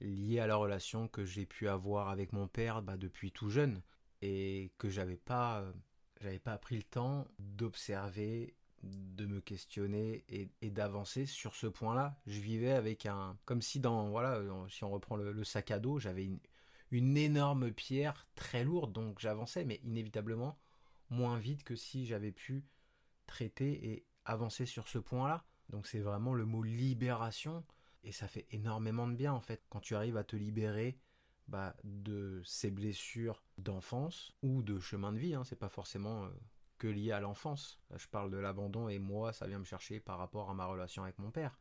liée 0.00 0.40
à 0.40 0.46
la 0.46 0.56
relation 0.56 1.08
que 1.08 1.24
j'ai 1.24 1.46
pu 1.46 1.68
avoir 1.68 2.08
avec 2.08 2.32
mon 2.32 2.48
père 2.48 2.82
bah, 2.82 2.96
depuis 2.96 3.32
tout 3.32 3.50
jeune, 3.50 3.82
et 4.22 4.72
que 4.78 4.88
j'avais 4.88 5.16
pas, 5.16 5.60
euh, 5.60 5.72
j'avais 6.20 6.38
pas 6.38 6.58
pris 6.58 6.76
le 6.76 6.82
temps 6.82 7.26
d'observer, 7.38 8.54
de 8.82 9.26
me 9.26 9.40
questionner 9.40 10.24
et, 10.28 10.70
d'avancer 10.70 11.26
sur 11.26 11.54
ce 11.54 11.66
point-là. 11.66 12.18
Je 12.26 12.40
vivais 12.40 12.72
avec 12.72 13.04
un, 13.06 13.36
comme 13.44 13.60
si 13.60 13.78
dans, 13.78 14.08
voilà, 14.08 14.40
si 14.70 14.84
on 14.84 14.90
reprend 14.90 15.16
le 15.16 15.44
sac 15.44 15.70
à 15.70 15.78
dos, 15.78 15.98
j'avais 15.98 16.24
une, 16.24 16.40
une 16.90 17.16
énorme 17.16 17.72
pierre 17.72 18.26
très 18.34 18.64
lourde, 18.64 18.92
donc 18.92 19.20
j'avançais, 19.20 19.64
mais 19.64 19.80
inévitablement 19.84 20.58
moins 21.08 21.38
vite 21.38 21.64
que 21.64 21.76
si 21.76 22.06
j'avais 22.06 22.32
pu 22.32 22.64
traiter 23.26 23.90
et 23.90 24.06
avancer 24.24 24.66
sur 24.66 24.88
ce 24.88 24.98
point-là. 24.98 25.44
Donc 25.68 25.86
c'est 25.86 26.00
vraiment 26.00 26.34
le 26.34 26.44
mot 26.44 26.62
libération, 26.62 27.64
et 28.02 28.12
ça 28.12 28.28
fait 28.28 28.46
énormément 28.50 29.06
de 29.08 29.14
bien 29.14 29.32
en 29.32 29.40
fait, 29.40 29.62
quand 29.68 29.80
tu 29.80 29.94
arrives 29.94 30.16
à 30.16 30.24
te 30.24 30.36
libérer 30.36 30.98
bah, 31.48 31.76
de 31.84 32.42
ces 32.44 32.70
blessures 32.70 33.42
d'enfance 33.58 34.32
ou 34.42 34.62
de 34.62 34.78
chemin 34.78 35.12
de 35.12 35.18
vie, 35.18 35.34
hein, 35.34 35.44
c'est 35.44 35.56
pas 35.58 35.68
forcément 35.68 36.24
euh, 36.24 36.30
que 36.78 36.86
lié 36.86 37.12
à 37.12 37.20
l'enfance. 37.20 37.80
Je 37.96 38.06
parle 38.06 38.30
de 38.30 38.38
l'abandon 38.38 38.88
et 38.88 38.98
moi, 38.98 39.32
ça 39.32 39.46
vient 39.46 39.58
me 39.58 39.64
chercher 39.64 40.00
par 40.00 40.18
rapport 40.18 40.48
à 40.48 40.54
ma 40.54 40.66
relation 40.66 41.02
avec 41.02 41.18
mon 41.18 41.30
père. 41.30 41.58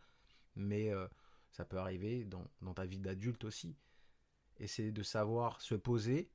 Mais 0.56 0.94
euh, 0.94 1.07
ça 1.51 1.65
peut 1.65 1.77
arriver 1.77 2.25
dans 2.25 2.74
ta 2.74 2.86
vie 2.86 3.00
d'adulte 3.00 3.43
aussi 3.43 3.75
et 4.60 4.67
c'est 4.67 4.91
de 4.91 5.03
savoir 5.03 5.62
se 5.62 5.75
poser, 5.75 6.29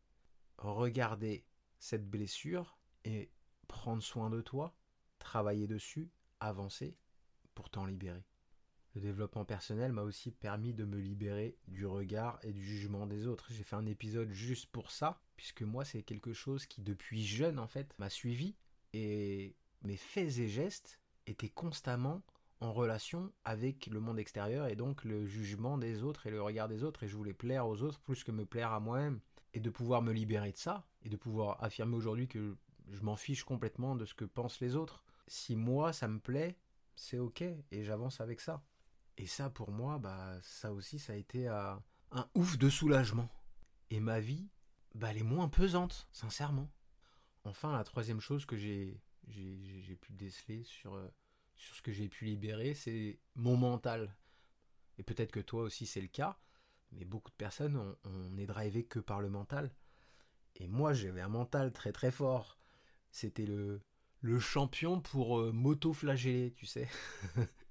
regarder 0.59 1.45
cette 1.79 2.09
blessure 2.09 2.79
et 3.05 3.31
prendre 3.69 4.03
soin 4.03 4.31
de 4.31 4.41
toi, 4.41 4.75
travailler 5.19 5.67
dessus, 5.67 6.11
avancer 6.41 6.97
pour 7.55 7.71
t'en 7.71 7.87
libérer. 7.87 8.25
Le 8.95 9.01
développement 9.01 9.45
personnel 9.45 9.93
m'a 9.93 10.03
aussi 10.03 10.31
permis 10.31 10.73
de 10.73 10.85
me 10.85 10.99
libérer 10.99 11.57
du 11.67 11.85
regard 11.85 12.39
et 12.43 12.53
du 12.53 12.65
jugement 12.65 13.07
des 13.07 13.27
autres. 13.27 13.47
J'ai 13.51 13.65
fait 13.65 13.75
un 13.75 13.87
épisode 13.87 14.31
juste 14.31 14.67
pour 14.67 14.93
ça, 14.93 15.21
puisque 15.37 15.63
moi 15.63 15.85
c'est 15.85 16.03
quelque 16.03 16.33
chose 16.33 16.67
qui 16.67 16.81
depuis 16.81 17.25
jeune 17.25 17.59
en 17.59 17.67
fait 17.67 17.93
m'a 17.99 18.09
suivi 18.09 18.55
et 18.93 19.57
mes 19.83 19.97
faits 19.97 20.39
et 20.39 20.49
gestes 20.49 21.01
étaient 21.27 21.49
constamment 21.49 22.23
en 22.61 22.73
relation 22.73 23.33
avec 23.45 23.89
le 23.89 23.99
monde 23.99 24.21
extérieur 24.21 24.69
et 24.69 24.77
donc 24.77 25.05
le 25.05 25.27
jugement 25.27 25.77
des 25.77 26.05
autres 26.05 26.29
et 26.29 26.31
le 26.31 26.41
regard 26.41 26.69
des 26.69 26.85
autres 26.85 27.03
et 27.03 27.09
je 27.09 27.17
voulais 27.17 27.35
plaire 27.35 27.67
aux 27.67 27.83
autres 27.83 28.01
plus 28.01 28.23
que 28.23 28.31
me 28.31 28.47
plaire 28.47 28.73
à 28.73 28.79
moi-même 28.79 29.21
et 29.55 29.61
de 29.61 29.71
pouvoir 29.71 30.03
me 30.03 30.13
libérer 30.13 30.53
de 30.53 30.57
ça 30.57 30.87
et 31.03 31.09
de 31.09 31.17
pouvoir 31.17 31.63
affirmer 31.63 31.97
aujourd'hui 31.97 32.29
que 32.29 32.57
je 32.91 33.03
m'en 33.03 33.17
fiche 33.17 33.43
complètement 33.43 33.97
de 33.97 34.05
ce 34.05 34.15
que 34.15 34.25
pensent 34.25 34.61
les 34.61 34.77
autres. 34.77 35.03
Si 35.27 35.57
moi 35.57 35.93
ça 35.93 36.07
me 36.07 36.21
plaît, 36.21 36.57
c'est 36.95 37.19
ok 37.19 37.43
et 37.43 37.83
j'avance 37.83 38.21
avec 38.21 38.41
ça. 38.41 38.63
Et 39.17 39.27
ça 39.27 39.51
pour 39.51 39.71
moi, 39.71 39.99
bah 39.99 40.39
ça 40.43 40.73
aussi 40.73 40.99
ça 40.99 41.13
a 41.13 41.17
été 41.17 41.49
un 41.49 41.83
ouf 42.35 42.59
de 42.59 42.69
soulagement. 42.69 43.29
Et 43.91 44.01
ma 44.01 44.21
vie, 44.21 44.49
bah 44.95 45.09
elle 45.11 45.19
est 45.19 45.23
moins 45.23 45.49
pesante, 45.49 46.09
sincèrement. 46.13 46.71
Enfin 47.45 47.73
la 47.73 47.85
troisième 47.85 48.21
chose 48.21 48.47
que 48.47 48.57
j'ai 48.57 49.01
pu 50.01 50.13
déceler 50.13 50.65
sur 50.65 50.95
euh, 50.95 51.09
sur 51.57 51.77
ce 51.77 51.83
que 51.83 51.93
j'ai 51.93 52.09
pu 52.09 52.25
libérer, 52.25 52.75
c'est 52.75 53.21
mon 53.35 53.57
mental. 53.57 54.17
Et 54.99 55.03
peut-être 55.03 55.33
que 55.33 55.41
toi 55.41 55.63
aussi 55.63 55.87
c'est 55.87 56.01
le 56.01 56.09
cas, 56.09 56.39
mais 56.93 57.05
beaucoup 57.05 57.31
de 57.31 57.37
personnes, 57.37 57.97
on, 58.05 58.37
est 58.39 58.47
drivé 58.47 58.85
que 58.85 58.99
par 58.99 59.21
le 59.21 59.29
mental. 59.29 59.71
Et 60.57 60.69
moi 60.69 60.93
j'avais 60.93 61.21
un 61.21 61.29
mental 61.29 61.73
très 61.73 61.93
très 61.93 62.11
fort. 62.11 62.59
C'était 63.11 63.47
le, 63.47 63.81
le 64.21 64.41
champion 64.41 65.01
pour 65.01 65.41
euh, 65.41 65.53
m'auto-flageller, 65.53 66.53
tu 66.57 66.67
sais. 66.67 66.89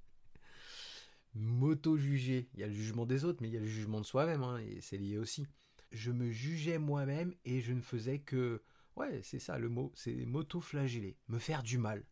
M'auto-juger. 1.36 2.50
Il 2.54 2.60
y 2.60 2.64
a 2.64 2.68
le 2.68 2.74
jugement 2.74 3.06
des 3.06 3.26
autres, 3.26 3.40
mais 3.42 3.50
il 3.50 3.54
y 3.54 3.58
a 3.58 3.62
le 3.62 3.66
jugement 3.66 4.02
de 4.02 4.06
soi-même, 4.06 4.44
hein, 4.44 4.60
et 4.60 4.82
c'est 4.82 4.98
lié 4.98 5.18
aussi. 5.18 5.48
Je 5.92 6.12
me 6.12 6.32
jugeais 6.32 6.78
moi-même 6.78 7.34
et 7.46 7.62
je 7.62 7.74
ne 7.74 7.82
faisais 7.82 8.20
que... 8.20 8.62
Ouais, 8.96 9.22
c'est 9.24 9.40
ça 9.40 9.58
le 9.58 9.70
mot, 9.70 9.92
c'est 9.96 10.26
m'auto-flageller, 10.26 11.18
me 11.28 11.40
faire 11.40 11.64
du 11.64 11.80
mal 11.80 12.06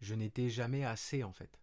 je 0.00 0.14
n'étais 0.14 0.48
jamais 0.48 0.84
assez 0.84 1.24
en 1.24 1.32
fait. 1.32 1.60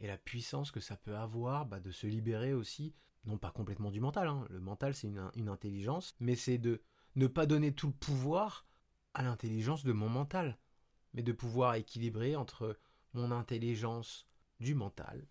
Et 0.00 0.06
la 0.06 0.18
puissance 0.18 0.70
que 0.70 0.80
ça 0.80 0.96
peut 0.96 1.16
avoir 1.16 1.66
bah, 1.66 1.80
de 1.80 1.90
se 1.90 2.06
libérer 2.06 2.52
aussi, 2.52 2.94
non 3.24 3.38
pas 3.38 3.50
complètement 3.50 3.90
du 3.90 4.00
mental, 4.00 4.28
hein. 4.28 4.46
le 4.50 4.60
mental 4.60 4.94
c'est 4.94 5.08
une, 5.08 5.48
intelligence, 5.48 6.14
mais 6.20 6.36
c'est 6.36 6.58
de 6.58 6.82
ne 7.16 7.26
pas 7.26 7.46
donner 7.46 7.72
tout 7.72 7.88
le 7.88 7.92
pouvoir 7.92 8.66
à 9.14 9.22
l'intelligence 9.22 9.84
de 9.84 9.92
mon 9.92 10.08
mental, 10.08 10.58
mais 11.14 11.22
de 11.22 11.32
pouvoir 11.32 11.74
équilibrer 11.74 12.36
entre 12.36 12.78
mon 13.12 13.32
intelligence 13.32 14.28
du 14.60 14.74
mental, 14.74 15.26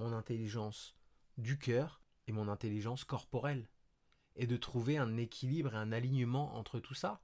mon 0.00 0.12
intelligence 0.12 0.96
du 1.36 1.58
cœur 1.58 2.02
et 2.26 2.32
mon 2.32 2.48
intelligence 2.48 3.04
corporelle. 3.04 3.68
Et 4.36 4.46
de 4.46 4.56
trouver 4.56 4.96
un 4.96 5.16
équilibre 5.16 5.74
et 5.74 5.78
un 5.78 5.92
alignement 5.92 6.56
entre 6.56 6.80
tout 6.80 6.94
ça. 6.94 7.22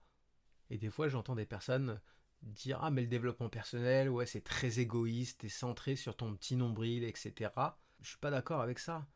Et 0.68 0.76
des 0.76 0.90
fois, 0.90 1.08
j'entends 1.08 1.36
des 1.36 1.46
personnes 1.46 2.00
dire 2.42 2.78
Ah, 2.82 2.90
mais 2.90 3.00
le 3.00 3.06
développement 3.06 3.48
personnel, 3.48 4.10
ouais, 4.10 4.26
c'est 4.26 4.42
très 4.42 4.80
égoïste 4.80 5.44
et 5.44 5.48
centré 5.48 5.96
sur 5.96 6.16
ton 6.16 6.34
petit 6.34 6.56
nombril, 6.56 7.04
etc. 7.04 7.50
Je 8.00 8.10
suis 8.10 8.18
pas 8.18 8.30
d'accord 8.30 8.60
avec 8.60 8.78
ça. 8.78 9.06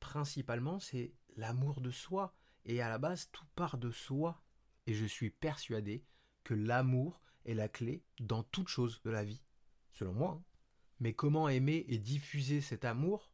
Principalement, 0.00 0.80
c'est 0.80 1.14
l'amour 1.36 1.80
de 1.80 1.90
soi. 1.90 2.34
Et 2.64 2.80
à 2.80 2.88
la 2.88 2.98
base, 2.98 3.30
tout 3.30 3.46
part 3.54 3.78
de 3.78 3.90
soi. 3.90 4.42
Et 4.86 4.94
je 4.94 5.04
suis 5.04 5.30
persuadé 5.30 6.04
que 6.42 6.54
l'amour 6.54 7.20
est 7.44 7.54
la 7.54 7.68
clé 7.68 8.02
dans 8.18 8.42
toute 8.42 8.68
chose 8.68 9.00
de 9.04 9.10
la 9.10 9.24
vie. 9.24 9.42
Selon 9.92 10.14
moi. 10.14 10.30
Hein. 10.40 10.55
Mais 11.00 11.12
comment 11.12 11.48
aimer 11.48 11.84
et 11.88 11.98
diffuser 11.98 12.60
cet 12.60 12.84
amour? 12.84 13.32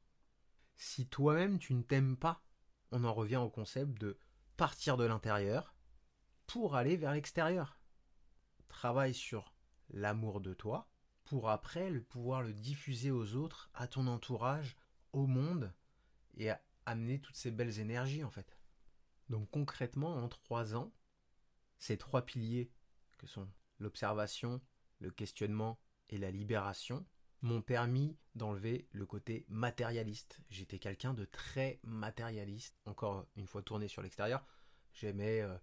Si 0.74 1.06
toi-même 1.06 1.58
tu 1.58 1.74
ne 1.74 1.82
t'aimes 1.82 2.16
pas 2.16 2.44
On 2.90 3.04
en 3.04 3.14
revient 3.14 3.36
au 3.36 3.50
concept 3.50 3.98
de 4.00 4.18
partir 4.56 4.96
de 4.96 5.04
l'intérieur 5.04 5.74
pour 6.46 6.76
aller 6.76 6.96
vers 6.96 7.12
l'extérieur. 7.12 7.80
Travaille 8.68 9.14
sur 9.14 9.54
l'amour 9.90 10.40
de 10.40 10.54
toi 10.54 10.90
pour 11.24 11.50
après 11.50 11.88
le 11.88 12.02
pouvoir 12.02 12.42
le 12.42 12.52
diffuser 12.52 13.10
aux 13.10 13.34
autres, 13.36 13.70
à 13.74 13.86
ton 13.86 14.06
entourage, 14.06 14.76
au 15.12 15.26
monde 15.26 15.72
et 16.36 16.50
amener 16.84 17.20
toutes 17.20 17.36
ces 17.36 17.50
belles 17.50 17.78
énergies 17.78 18.24
en 18.24 18.30
fait. 18.30 18.58
Donc 19.28 19.50
concrètement, 19.50 20.16
en 20.16 20.28
trois 20.28 20.74
ans, 20.74 20.92
ces 21.78 21.96
trois 21.96 22.22
piliers 22.26 22.70
que 23.18 23.26
sont 23.26 23.48
l'observation, 23.78 24.60
le 24.98 25.10
questionnement 25.10 25.78
et 26.10 26.18
la 26.18 26.30
libération 26.30 27.06
m'ont 27.42 27.60
permis 27.60 28.16
d'enlever 28.34 28.88
le 28.92 29.04
côté 29.04 29.44
matérialiste. 29.48 30.40
J'étais 30.48 30.78
quelqu'un 30.78 31.12
de 31.12 31.24
très 31.24 31.80
matérialiste. 31.82 32.76
Encore 32.86 33.26
une 33.36 33.46
fois 33.46 33.62
tourné 33.62 33.88
sur 33.88 34.02
l'extérieur, 34.02 34.44
j'aimais 34.92 35.42
euh, 35.42 35.56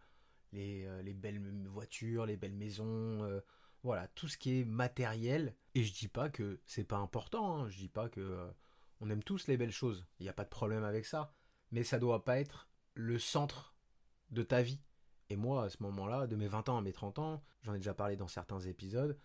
euh, 0.56 1.02
les, 1.02 1.14
belles 1.14 1.42
voitures, 1.68 2.26
les 2.26 2.38
belles 2.38 2.54
maisons, 2.54 3.24
euh, 3.24 3.40
voilà, 3.84 4.08
tout 4.10 4.28
ce 4.28 4.38
qui 4.38 4.60
est 4.60 4.66
matériel. 4.66 5.56
Et 5.74 5.84
je 5.84 5.94
dis 5.94 6.08
pas 6.08 6.30
que 6.30 6.60
c'est 6.66 6.84
pas 6.84 6.98
important, 6.98 7.58
hein. 7.58 7.70
je 7.70 7.78
dis 7.78 7.90
pas 7.90 8.10
que 8.10 8.50
on 9.02 9.10
aime 9.10 9.24
tous 9.24 9.48
les 9.48 9.56
belles 9.56 9.72
choses, 9.72 10.06
il 10.20 10.24
n'y 10.24 10.30
a 10.30 10.34
pas 10.34 10.44
de 10.44 10.50
problème 10.50 10.84
avec 10.84 11.06
ça, 11.06 11.34
mais 11.72 11.84
ça 11.84 12.00
doit 12.00 12.26
pas 12.26 12.40
être 12.40 12.70
le 12.96 13.18
centre 13.18 13.74
de 14.32 14.44
ta 14.44 14.62
vie. 14.62 14.82
Et 15.30 15.38
moi, 15.38 15.64
à 15.64 15.70
ce 15.70 15.82
moment-là, 15.84 16.28
de 16.28 16.36
mes 16.36 16.48
20 16.48 16.70
ans 16.70 16.78
à 16.78 16.82
mes 16.82 16.92
30 16.92 17.20
ans, 17.20 17.44
j'en 17.62 17.74
ai 17.74 17.78
déjà 17.78 17.94
parlé 17.94 18.18
dans 18.18 18.28
certains 18.28 18.60
épisodes, 18.60 19.18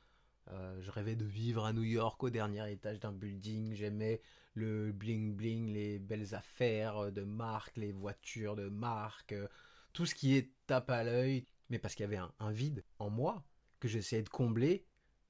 euh, 0.53 0.81
je 0.81 0.91
rêvais 0.91 1.17
de 1.17 1.25
vivre 1.25 1.65
à 1.65 1.73
New 1.73 1.83
York 1.83 2.23
au 2.23 2.31
dernier 2.31 2.71
étage 2.71 3.01
d'un 3.01 3.13
building, 3.13 3.75
j'aimais 3.75 4.21
le 4.55 4.93
bling 4.93 5.35
bling, 5.35 5.73
les 5.73 5.99
belles 5.99 6.35
affaires 6.35 7.11
de 7.11 7.23
marque, 7.23 7.77
les 7.77 7.93
voitures 7.93 8.57
de 8.57 8.69
marque, 8.69 9.33
euh, 9.33 9.49
tout 9.93 10.07
ce 10.07 10.15
qui 10.15 10.37
est 10.37 10.53
tape 10.67 10.91
à 10.91 11.05
l'œil, 11.05 11.47
mais 11.71 11.79
parce 11.79 11.95
qu'il 11.95 12.05
y 12.05 12.07
avait 12.07 12.21
un 12.39 12.53
vide 12.53 12.85
en 12.99 13.11
moi 13.11 13.45
que 13.81 13.89
j'essayais 13.89 14.23
de 14.23 14.29
combler 14.29 14.87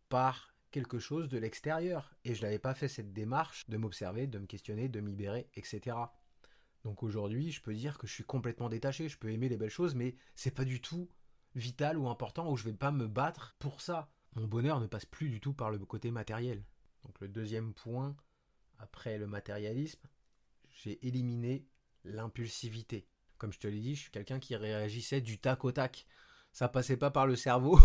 par 0.09 0.55
quelque 0.71 0.99
chose 0.99 1.29
de 1.29 1.39
l'extérieur. 1.39 2.15
Et 2.25 2.35
je 2.35 2.43
n'avais 2.43 2.59
pas 2.59 2.75
fait 2.75 2.89
cette 2.89 3.13
démarche 3.13 3.69
de 3.69 3.77
m'observer, 3.77 4.27
de 4.27 4.39
me 4.39 4.47
questionner, 4.47 4.89
de 4.89 5.01
me 5.01 5.09
libérer, 5.09 5.49
etc. 5.55 5.97
Donc 6.83 7.03
aujourd'hui, 7.03 7.51
je 7.51 7.63
peux 7.63 7.75
dire 7.75 7.97
que 7.97 8.07
je 8.07 8.13
suis 8.13 8.25
complètement 8.25 8.69
détaché. 8.69 9.09
Je 9.09 9.19
peux 9.19 9.31
aimer 9.31 9.49
les 9.49 9.57
belles 9.57 9.71
choses, 9.71 9.95
mais 9.95 10.17
c'est 10.35 10.51
pas 10.51 10.65
du 10.65 10.81
tout 10.81 11.09
vital 11.55 11.97
ou 11.97 12.09
important 12.09 12.51
ou 12.51 12.57
je 12.57 12.65
vais 12.65 12.75
pas 12.75 12.91
me 12.91 13.07
battre 13.07 13.55
pour 13.59 13.81
ça. 13.81 14.11
Mon 14.35 14.47
bonheur 14.47 14.81
ne 14.81 14.87
passe 14.87 15.07
plus 15.07 15.29
du 15.29 15.41
tout 15.41 15.53
par 15.53 15.71
le 15.71 15.79
côté 15.79 16.11
matériel. 16.11 16.65
Donc 17.05 17.21
le 17.21 17.29
deuxième 17.29 17.73
point, 17.73 18.17
après 18.79 19.19
le 19.19 19.27
matérialisme, 19.27 20.09
j'ai 20.71 21.07
éliminé 21.07 21.67
l'impulsivité. 22.05 23.07
Comme 23.39 23.53
je 23.53 23.59
te 23.59 23.67
l'ai 23.67 23.81
dit, 23.81 23.95
je 23.95 24.03
suis 24.03 24.11
quelqu'un 24.11 24.41
qui 24.41 24.57
réagissait 24.57 25.21
du 25.21 25.39
tac 25.39 25.65
au 25.65 25.73
tac. 25.73 26.07
Ça 26.53 26.69
passait 26.69 26.97
pas 26.97 27.11
par 27.11 27.27
le 27.27 27.37
cerveau, 27.37 27.79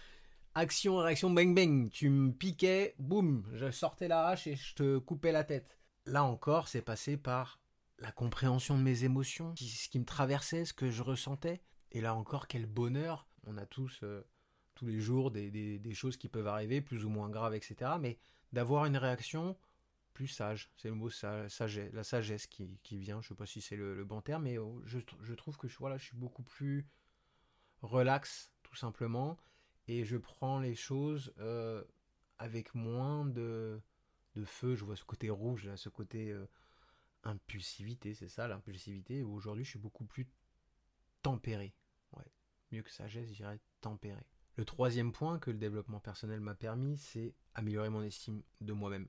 action, 0.54 0.98
réaction, 0.98 1.30
bang 1.30 1.54
bang. 1.54 1.90
Tu 1.90 2.08
me 2.08 2.32
piquais, 2.32 2.94
boum, 2.98 3.44
je 3.54 3.70
sortais 3.70 4.08
la 4.08 4.28
hache 4.28 4.46
et 4.46 4.56
je 4.56 4.74
te 4.74 4.98
coupais 4.98 5.32
la 5.32 5.44
tête. 5.44 5.78
Là 6.06 6.24
encore, 6.24 6.68
c'est 6.68 6.82
passé 6.82 7.16
par 7.16 7.60
la 7.98 8.12
compréhension 8.12 8.76
de 8.76 8.82
mes 8.82 9.04
émotions, 9.04 9.54
ce 9.56 9.88
qui 9.88 9.98
me 9.98 10.04
traversait, 10.04 10.64
ce 10.64 10.74
que 10.74 10.90
je 10.90 11.02
ressentais. 11.02 11.62
Et 11.92 12.00
là 12.00 12.14
encore, 12.14 12.46
quel 12.46 12.66
bonheur. 12.66 13.26
On 13.48 13.56
a 13.58 13.66
tous, 13.66 14.00
euh, 14.02 14.26
tous 14.76 14.86
les 14.86 15.00
jours, 15.00 15.32
des, 15.32 15.94
choses 15.94 16.16
qui 16.16 16.28
peuvent 16.28 16.46
arriver, 16.46 16.80
plus 16.80 17.04
ou 17.04 17.08
moins 17.08 17.28
graves, 17.28 17.54
etc. 17.54 17.92
Mais 18.00 18.18
d'avoir 18.52 18.86
une 18.86 18.96
réaction 18.96 19.56
plus 20.12 20.28
sage, 20.28 20.70
c'est 20.76 20.88
le 20.88 20.94
mot 20.94 21.10
sagesse, 21.10 21.92
la 21.92 22.04
sagesse 22.04 22.46
qui, 22.46 22.78
vient, 22.92 23.20
je 23.20 23.26
ne 23.26 23.28
sais 23.30 23.34
pas 23.34 23.46
si 23.46 23.60
c'est 23.60 23.76
le, 23.76 24.04
bon 24.04 24.20
terme, 24.20 24.44
mais 24.44 24.58
oh, 24.58 24.80
je, 24.84 24.98
je 25.22 25.34
trouve 25.34 25.56
que 25.56 25.68
je, 25.68 25.76
je 25.96 26.04
suis 26.04 26.16
beaucoup 26.16 26.42
plus 26.42 26.86
relax, 27.82 28.52
tout 28.62 28.76
simplement 28.76 29.36
et 29.88 30.04
je 30.04 30.16
prends 30.16 30.60
les 30.60 30.74
choses 30.74 31.32
euh, 31.38 31.82
avec 32.38 32.74
moins 32.74 33.24
de, 33.24 33.80
de, 34.34 34.44
feu. 34.44 34.74
Je 34.74 34.84
vois 34.84 34.96
ce 34.96 35.04
côté 35.04 35.30
rouge, 35.30 35.74
ce 35.76 35.88
côté 35.88 36.30
euh, 36.30 36.46
impulsivité, 37.24 38.14
c'est 38.14 38.28
ça 38.28 38.48
l'impulsivité. 38.48 39.22
Aujourd'hui, 39.22 39.64
je 39.64 39.70
suis 39.70 39.78
beaucoup 39.78 40.04
plus 40.04 40.26
tempéré. 41.22 41.74
Ouais, 42.16 42.24
mieux 42.72 42.82
que 42.82 42.90
sagesse, 42.90 43.28
je 43.28 43.34
dirais 43.34 43.60
tempéré. 43.80 44.26
Le 44.56 44.64
troisième 44.64 45.12
point 45.12 45.38
que 45.38 45.50
le 45.50 45.58
développement 45.58 46.00
personnel 46.00 46.40
m'a 46.40 46.54
permis, 46.54 46.96
c'est 46.96 47.34
améliorer 47.54 47.90
mon 47.90 48.02
estime 48.02 48.42
de 48.62 48.72
moi-même. 48.72 49.08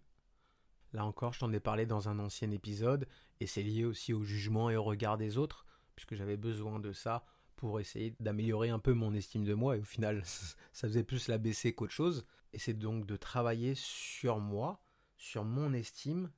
Là 0.94 1.06
encore, 1.06 1.34
je 1.34 1.40
t'en 1.40 1.54
ai 1.54 1.60
parlé 1.60 1.86
dans 1.86 2.10
un 2.10 2.20
ancien 2.20 2.52
épisode, 2.52 3.08
et 3.40 3.48
c'est 3.48 3.64
lié 3.64 3.86
aussi 3.86 4.14
au 4.14 4.24
jugement 4.24 4.70
et 4.70 4.76
au 4.76 4.84
regard 4.84 5.18
des 5.18 5.38
autres, 5.38 5.66
puisque 5.96 6.16
j'avais 6.16 6.38
besoin 6.38 6.80
de 6.80 6.92
ça 6.92 7.26
pour 7.56 7.80
essayer 7.80 8.16
d'améliorer 8.20 8.70
un 8.70 8.80
peu 8.80 8.94
mon 8.94 9.14
estime 9.14 9.44
de 9.44 9.54
moi 9.54 9.76
et 9.76 9.80
au 9.80 9.86
final 9.86 10.22
ça 10.26 10.88
faisait 10.88 11.04
plus 11.04 11.28
la 11.28 11.38
baisser 11.38 11.74
qu'autre 11.74 11.92
chose 11.92 12.26
et 12.54 12.60
c'est 12.60 12.74
donc 12.74 13.06
de 13.06 13.16
travailler 13.18 13.74
sur 13.76 14.40
moi, 14.40 14.80
sur 15.18 15.44
mon 15.44 15.74
estime, 15.74 16.32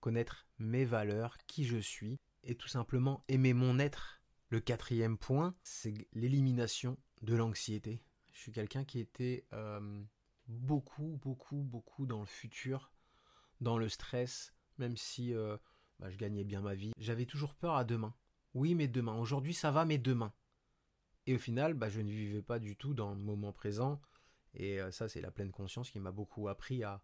connaître 0.00 0.46
mes 0.58 0.84
valeurs, 0.84 1.36
qui 1.46 1.64
je 1.64 1.78
suis 1.78 2.20
et 2.44 2.54
tout 2.54 2.68
simplement 2.68 3.24
aimer 3.28 3.54
mon 3.54 3.78
être. 3.78 4.20
Le 4.50 4.60
quatrième 4.60 5.18
point, 5.18 5.54
c'est 5.62 5.94
l'élimination 6.12 6.96
de 7.22 7.34
l'anxiété. 7.34 8.02
Je 8.38 8.44
suis 8.44 8.52
quelqu'un 8.52 8.84
qui 8.84 9.00
était 9.00 9.44
euh, 9.52 10.00
beaucoup, 10.46 11.18
beaucoup, 11.20 11.56
beaucoup 11.56 12.06
dans 12.06 12.20
le 12.20 12.26
futur, 12.26 12.92
dans 13.60 13.78
le 13.78 13.88
stress, 13.88 14.54
même 14.78 14.96
si 14.96 15.34
euh, 15.34 15.56
bah, 15.98 16.08
je 16.08 16.16
gagnais 16.16 16.44
bien 16.44 16.60
ma 16.60 16.76
vie. 16.76 16.92
J'avais 16.98 17.26
toujours 17.26 17.56
peur 17.56 17.74
à 17.74 17.82
demain. 17.82 18.14
Oui, 18.54 18.76
mais 18.76 18.86
demain. 18.86 19.18
Aujourd'hui, 19.18 19.54
ça 19.54 19.72
va, 19.72 19.84
mais 19.84 19.98
demain. 19.98 20.32
Et 21.26 21.34
au 21.34 21.38
final, 21.38 21.74
bah, 21.74 21.88
je 21.88 22.00
ne 22.00 22.12
vivais 22.12 22.40
pas 22.40 22.60
du 22.60 22.76
tout 22.76 22.94
dans 22.94 23.10
le 23.10 23.18
moment 23.18 23.52
présent. 23.52 24.00
Et 24.54 24.80
euh, 24.80 24.92
ça, 24.92 25.08
c'est 25.08 25.20
la 25.20 25.32
pleine 25.32 25.50
conscience 25.50 25.90
qui 25.90 25.98
m'a 25.98 26.12
beaucoup 26.12 26.46
appris 26.46 26.84
à, 26.84 27.02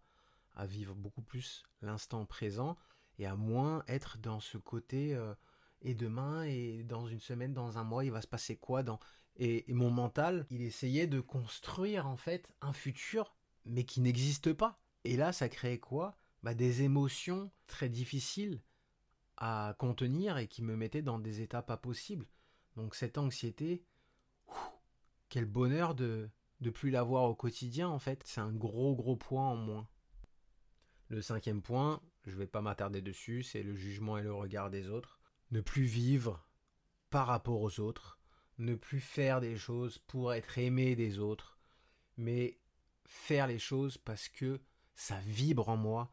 vivre 0.67 0.95
beaucoup 0.95 1.21
plus 1.21 1.63
l'instant 1.81 2.25
présent 2.25 2.77
et 3.19 3.25
à 3.25 3.35
moins 3.35 3.83
être 3.89 4.17
dans 4.19 4.39
ce 4.39 4.57
côté 4.57 5.21
et 5.81 5.95
demain 5.95 6.43
et 6.43 6.83
dans 6.83 7.07
une 7.07 7.19
semaine, 7.19 7.53
dans 7.53 7.77
un 7.77 7.83
mois, 7.83 8.05
il 8.05 8.11
va 8.11 8.21
se 8.21 8.27
passer 8.27 8.55
quoi 8.55 8.81
dans 8.81 8.97
et, 9.37 9.65
mon 9.73 9.89
mental, 9.89 10.45
il 10.49 10.61
essayait 10.61 11.07
de 11.07 11.19
construire 11.19 12.07
en 12.07 12.17
fait 12.17 12.53
un 12.61 12.73
futur 12.73 13.35
mais 13.65 13.83
qui 13.83 13.99
n'existe 13.99 14.53
pas. 14.53 14.79
Et 15.03 15.17
là, 15.17 15.33
ça 15.33 15.49
créait 15.49 15.79
quoi? 15.79 16.17
Bah, 16.43 16.53
Des 16.53 16.83
émotions 16.83 17.51
très 17.67 17.89
difficiles 17.89 18.61
à 19.37 19.75
contenir 19.79 20.37
et 20.37 20.47
qui 20.47 20.61
me 20.61 20.75
mettaient 20.75 21.01
dans 21.01 21.19
des 21.19 21.41
états 21.41 21.61
pas 21.61 21.77
possibles. 21.77 22.27
Donc 22.75 22.95
cette 22.95 23.17
anxiété, 23.17 23.83
quel 25.29 25.45
bonheur 25.45 25.95
de 25.95 26.29
ne 26.61 26.69
plus 26.69 26.89
l'avoir 26.89 27.23
au 27.23 27.35
quotidien 27.35 27.89
en 27.89 27.99
fait. 27.99 28.21
C'est 28.25 28.41
un 28.41 28.53
gros 28.53 28.95
gros 28.95 29.15
point 29.15 29.49
en 29.49 29.55
moins. 29.55 29.87
Le 31.09 31.21
cinquième 31.21 31.61
point, 31.61 32.01
je 32.25 32.35
vais 32.35 32.47
pas 32.47 32.61
m'attarder 32.61 33.01
dessus, 33.01 33.43
c'est 33.43 33.63
le 33.63 33.75
jugement 33.75 34.17
et 34.17 34.23
le 34.23 34.33
regard 34.33 34.69
des 34.69 34.89
autres. 34.89 35.19
Ne 35.51 35.61
plus 35.61 35.83
vivre 35.83 36.47
par 37.09 37.27
rapport 37.27 37.61
aux 37.61 37.79
autres, 37.79 38.19
ne 38.57 38.75
plus 38.75 38.99
faire 38.99 39.41
des 39.41 39.57
choses 39.57 39.97
pour 39.97 40.33
être 40.33 40.57
aimé 40.57 40.95
des 40.95 41.19
autres, 41.19 41.57
mais 42.17 42.59
faire 43.05 43.47
les 43.47 43.59
choses 43.59 43.97
parce 43.97 44.29
que 44.29 44.61
ça 44.95 45.19
vibre 45.21 45.69
en 45.69 45.77
moi, 45.77 46.11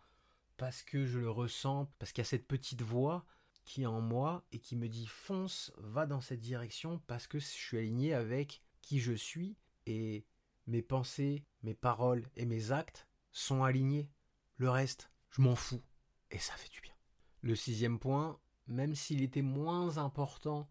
parce 0.57 0.83
que 0.83 1.07
je 1.07 1.19
le 1.19 1.31
ressens, 1.31 1.93
parce 1.99 2.13
qu'il 2.13 2.23
y 2.23 2.27
a 2.27 2.31
cette 2.31 2.49
petite 2.49 2.83
voix 2.83 3.25
qui 3.65 3.83
est 3.83 3.87
en 3.87 4.01
moi 4.01 4.45
et 4.53 4.59
qui 4.59 4.77
me 4.77 4.89
dit 4.89 5.07
fonce, 5.07 5.73
va 5.79 6.07
dans 6.07 6.21
cette 6.21 6.41
direction 6.41 7.01
parce 7.07 7.27
que 7.27 7.39
je 7.39 7.47
suis 7.47 7.79
aligné 7.79 8.13
avec 8.13 8.63
qui 8.81 8.99
je 8.99 9.13
suis 9.13 9.57
et 9.87 10.27
mes 10.67 10.83
pensées, 10.83 11.45
mes 11.63 11.75
paroles 11.75 12.29
et 12.37 12.45
mes 12.45 12.73
actes 12.73 13.07
sont 13.31 13.63
alignés. 13.63 14.11
Le 14.57 14.69
reste, 14.69 15.11
je 15.31 15.43
m'en 15.43 15.55
fous 15.55 15.83
et 16.31 16.39
ça 16.39 16.55
fait 16.55 16.71
du 16.71 16.81
bien. 16.81 16.95
Le 17.41 17.55
sixième 17.55 17.99
point, 17.99 18.41
même 18.67 18.95
s'il 18.95 19.23
était 19.23 19.43
moins 19.43 19.99
important 19.99 20.69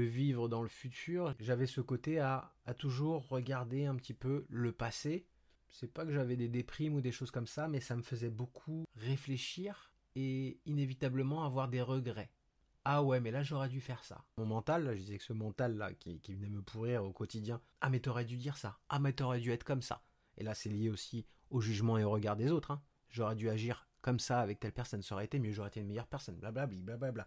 vivre 0.00 0.48
dans 0.48 0.62
le 0.62 0.68
futur, 0.68 1.34
j'avais 1.40 1.66
ce 1.66 1.80
côté 1.80 2.18
à, 2.18 2.52
toujours 2.78 3.28
regarder 3.28 3.86
un 3.86 3.96
petit 3.96 4.14
peu 4.14 4.46
le 4.48 4.72
passé 4.72 5.26
c'est 5.68 5.92
pas 5.92 6.04
que 6.04 6.12
j'avais 6.12 6.36
des 6.36 6.48
déprimes 6.48 6.94
ou 6.94 7.00
des 7.00 7.12
choses 7.12 7.30
comme 7.30 7.46
ça, 7.46 7.68
mais 7.68 7.80
ça 7.80 7.96
me 7.96 8.02
faisait 8.02 8.30
beaucoup 8.30 8.84
réfléchir 8.96 9.92
et 10.14 10.58
inévitablement 10.64 11.44
avoir 11.44 11.68
des 11.68 11.82
regrets. 11.82 12.30
Ah 12.84 13.02
ouais, 13.02 13.20
mais 13.20 13.30
là 13.30 13.42
j'aurais 13.42 13.68
dû 13.68 13.80
faire 13.80 14.04
ça. 14.04 14.24
Mon 14.38 14.46
mental, 14.46 14.84
là, 14.84 14.94
je 14.94 15.00
disais 15.00 15.18
que 15.18 15.24
ce 15.24 15.32
mental 15.32 15.76
là 15.76 15.92
qui, 15.92 16.20
venait 16.28 16.48
me 16.48 16.62
pourrir 16.62 17.04
au 17.04 17.12
quotidien, 17.12 17.60
ah 17.80 17.90
mais 17.90 18.00
t'aurais 18.00 18.24
dû 18.24 18.36
dire 18.36 18.56
ça, 18.56 18.78
ah 18.88 18.98
mais 18.98 19.12
t'aurais 19.12 19.40
dû 19.40 19.50
être 19.50 19.64
comme 19.64 19.82
ça. 19.82 20.02
Et 20.38 20.44
là 20.44 20.54
c'est 20.54 20.68
lié 20.68 20.88
aussi 20.88 21.26
au 21.50 21.60
jugement 21.60 21.98
et 21.98 22.04
au 22.04 22.10
regard 22.10 22.36
des 22.36 22.50
autres. 22.50 22.70
Hein. 22.70 22.82
J'aurais 23.10 23.34
dû 23.34 23.50
agir 23.50 23.88
comme 24.00 24.20
ça 24.20 24.40
avec 24.40 24.60
telle 24.60 24.72
personne, 24.72 25.02
ça 25.02 25.14
aurait 25.16 25.24
été 25.24 25.38
mieux, 25.38 25.52
j'aurais 25.52 25.68
été 25.68 25.80
une 25.80 25.88
meilleure 25.88 26.06
personne, 26.06 26.36
blablabla, 26.36 26.78
blablabla. 26.80 27.26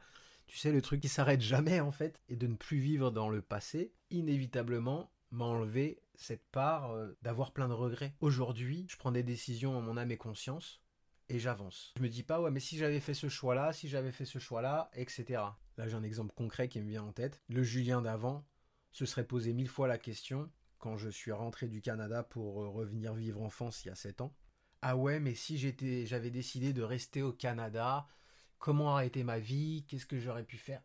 Tu 0.50 0.58
sais, 0.58 0.72
le 0.72 0.82
truc 0.82 1.00
qui 1.00 1.10
s'arrête 1.10 1.41
jamais 1.41 1.79
en 1.79 1.91
fait, 1.91 2.20
et 2.27 2.36
de 2.36 2.48
ne 2.48 2.56
plus 2.56 2.79
vivre 2.79 3.12
dans 3.12 3.29
le 3.29 3.39
passé, 3.39 3.94
inévitablement 4.10 5.12
m'a 5.29 5.46
enlevé 5.46 6.01
cette 6.15 6.48
part 6.48 6.91
euh, 6.91 7.15
d'avoir 7.22 7.51
plein 7.51 7.70
de 7.70 7.74
regrets. 7.74 8.15
Aujourd'hui, 8.20 8.88
je 8.89 8.98
prends 8.98 9.12
des 9.12 9.22
décisions 9.22 9.77
en 9.77 9.82
mon 9.82 9.96
âme 9.96 10.10
et 10.10 10.18
conscience, 10.18 10.82
et 11.29 11.38
j'avance. 11.38 11.94
Je 11.98 12.01
me 12.01 12.10
dis 12.10 12.24
pas, 12.24 12.41
ouais, 12.41 12.50
mais 12.50 12.60
si 12.60 12.77
j'avais 12.77 13.00
fait 13.00 13.13
ce 13.13 13.29
choix-là, 13.29 13.74
si 13.74 13.88
j'avais 13.88 14.12
fait 14.12 14.25
ce 14.25 14.39
choix-là, 14.39 14.89
etc. 14.96 15.44
Là, 15.77 15.88
j'ai 15.88 15.96
un 15.96 16.01
exemple 16.01 16.34
concret 16.34 16.68
qui 16.68 16.82
me 16.82 16.89
vient 16.89 17.03
en 17.03 17.13
tête. 17.13 17.44
Le 17.48 17.62
Julien 17.62 18.01
d'avant 18.01 18.44
se 18.91 19.06
serait 19.06 19.27
posé 19.27 19.53
mille 19.53 19.70
fois 19.70 19.88
la 19.88 20.00
question 20.00 20.50
quand 20.79 20.98
je 20.98 21.10
suis 21.10 21.32
rentré 21.32 21.68
du 21.68 21.79
Canada 21.79 22.24
pour 22.24 22.63
euh, 22.63 22.70
revenir 22.70 23.13
vivre 23.13 23.44
en 23.44 23.51
France 23.51 23.86
il 23.86 23.89
y 23.89 23.91
a 23.91 23.96
7 23.96 24.22
ans. 24.22 24.34
Ah 24.82 24.98
ouais, 24.98 25.20
mais 25.20 25.36
si 25.36 25.60
j'étais, 25.60 26.08
j'avais 26.08 26.32
décidé 26.32 26.74
de 26.74 26.82
rester 26.82 27.22
au 27.22 27.34
Canada, 27.34 28.08
comment 28.59 28.91
aurait 28.91 29.07
été 29.07 29.23
ma 29.23 29.39
vie, 29.39 29.85
qu'est-ce 29.87 30.05
que 30.05 30.19
j'aurais 30.19 30.43
pu 30.43 30.57
faire. 30.57 30.83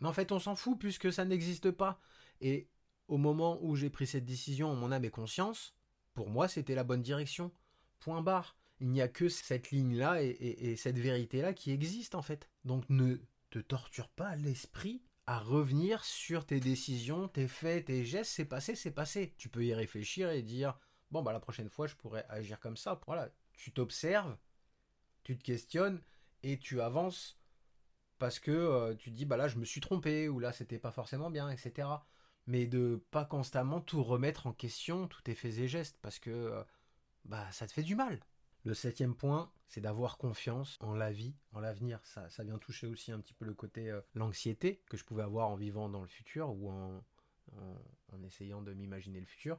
Mais 0.00 0.06
en 0.06 0.12
fait, 0.12 0.32
on 0.32 0.38
s'en 0.38 0.54
fout 0.54 0.78
puisque 0.78 1.12
ça 1.12 1.24
n'existe 1.24 1.70
pas. 1.70 2.00
Et 2.40 2.68
au 3.08 3.16
moment 3.16 3.58
où 3.62 3.76
j'ai 3.76 3.90
pris 3.90 4.06
cette 4.06 4.24
décision 4.24 4.74
mon 4.74 4.92
âme 4.92 5.04
et 5.04 5.10
conscience, 5.10 5.74
pour 6.14 6.30
moi, 6.30 6.48
c'était 6.48 6.74
la 6.74 6.84
bonne 6.84 7.02
direction. 7.02 7.52
Point 7.98 8.22
barre. 8.22 8.56
Il 8.80 8.90
n'y 8.90 9.00
a 9.00 9.08
que 9.08 9.30
cette 9.30 9.70
ligne-là 9.70 10.22
et, 10.22 10.76
cette 10.76 10.98
vérité-là 10.98 11.54
qui 11.54 11.70
existe 11.70 12.14
en 12.14 12.20
fait. 12.20 12.50
Donc 12.64 12.84
ne 12.90 13.16
te 13.48 13.58
torture 13.58 14.08
pas 14.08 14.36
l'esprit 14.36 15.02
à 15.26 15.38
revenir 15.38 16.04
sur 16.04 16.44
tes 16.44 16.60
décisions, 16.60 17.26
tes 17.26 17.48
faits, 17.48 17.86
tes 17.86 18.04
gestes. 18.04 18.32
C'est 18.32 18.44
passé, 18.44 18.74
c'est 18.74 18.90
passé. 18.90 19.34
Tu 19.38 19.48
peux 19.48 19.64
y 19.64 19.72
réfléchir 19.72 20.30
et 20.30 20.42
dire 20.42 20.78
bon 21.10 21.22
bah 21.22 21.32
la 21.32 21.40
prochaine 21.40 21.70
fois 21.70 21.86
je 21.86 21.94
pourrais 21.94 22.26
agir 22.28 22.60
comme 22.60 22.76
ça. 22.76 23.00
Voilà, 23.06 23.30
tu 23.54 23.72
t'observes, 23.72 24.36
tu 25.22 25.38
te 25.38 25.42
questionnes 25.42 26.02
et 26.46 26.58
tu 26.58 26.80
avances 26.80 27.36
parce 28.18 28.38
que 28.38 28.52
euh, 28.52 28.94
tu 28.94 29.10
dis 29.10 29.24
bah 29.24 29.36
là 29.36 29.48
je 29.48 29.58
me 29.58 29.64
suis 29.64 29.80
trompé 29.80 30.28
ou 30.28 30.38
là 30.38 30.52
c'était 30.52 30.78
pas 30.78 30.92
forcément 30.92 31.28
bien 31.28 31.50
etc 31.50 31.88
mais 32.46 32.66
de 32.66 33.04
pas 33.10 33.24
constamment 33.24 33.80
tout 33.80 34.02
remettre 34.02 34.46
en 34.46 34.52
question 34.52 35.08
tous 35.08 35.22
tes 35.22 35.34
faits 35.34 35.58
et 35.58 35.68
gestes 35.68 35.98
parce 36.00 36.20
que 36.20 36.30
euh, 36.30 36.62
bah 37.24 37.50
ça 37.50 37.66
te 37.66 37.72
fait 37.72 37.82
du 37.82 37.96
mal. 37.96 38.20
Le 38.62 38.74
septième 38.74 39.16
point 39.16 39.50
c'est 39.66 39.80
d'avoir 39.80 40.16
confiance 40.16 40.78
en 40.80 40.94
la 40.94 41.10
vie 41.10 41.34
en 41.52 41.58
l'avenir. 41.58 41.98
Ça, 42.04 42.30
ça 42.30 42.44
vient 42.44 42.58
toucher 42.58 42.86
aussi 42.86 43.10
un 43.10 43.18
petit 43.18 43.34
peu 43.34 43.44
le 43.44 43.54
côté 43.54 43.90
euh, 43.90 44.00
l'anxiété 44.14 44.80
que 44.88 44.96
je 44.96 45.04
pouvais 45.04 45.24
avoir 45.24 45.48
en 45.48 45.56
vivant 45.56 45.88
dans 45.88 46.02
le 46.02 46.08
futur 46.08 46.50
ou 46.50 46.70
en, 46.70 47.02
en, 48.12 48.22
essayant 48.22 48.62
de 48.62 48.72
m'imaginer 48.72 49.18
le 49.18 49.26
futur. 49.26 49.58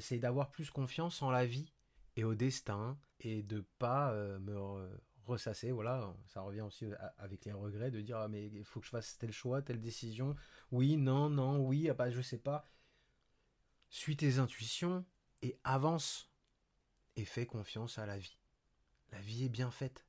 C'est 0.00 0.18
d'avoir 0.18 0.50
plus 0.50 0.70
confiance 0.70 1.20
en 1.20 1.30
la 1.30 1.44
vie 1.44 1.72
et 2.16 2.24
au 2.24 2.34
destin 2.34 2.98
et 3.20 3.42
de 3.42 3.64
pas 3.78 4.14
me 4.40 4.88
ressasser, 5.26 5.70
voilà, 5.70 6.14
ça 6.26 6.40
revient 6.42 6.62
aussi 6.62 6.86
avec 7.18 7.44
les 7.44 7.52
regrets 7.52 7.90
de 7.90 8.00
dire 8.00 8.18
ah, 8.18 8.28
mais 8.28 8.46
il 8.46 8.64
faut 8.64 8.80
que 8.80 8.86
je 8.86 8.90
fasse 8.90 9.18
tel 9.18 9.32
choix, 9.32 9.62
telle 9.62 9.80
décision, 9.80 10.36
oui, 10.70 10.96
non, 10.96 11.30
non, 11.30 11.58
oui, 11.66 11.88
ah, 11.88 11.94
bah, 11.94 12.10
je 12.10 12.20
sais 12.20 12.38
pas. 12.38 12.68
Suis 13.90 14.16
tes 14.16 14.38
intuitions 14.38 15.04
et 15.42 15.58
avance 15.64 16.30
et 17.16 17.24
fais 17.24 17.46
confiance 17.46 17.98
à 17.98 18.06
la 18.06 18.18
vie. 18.18 18.38
La 19.12 19.20
vie 19.20 19.44
est 19.44 19.50
bien 19.50 19.70
faite. 19.70 20.04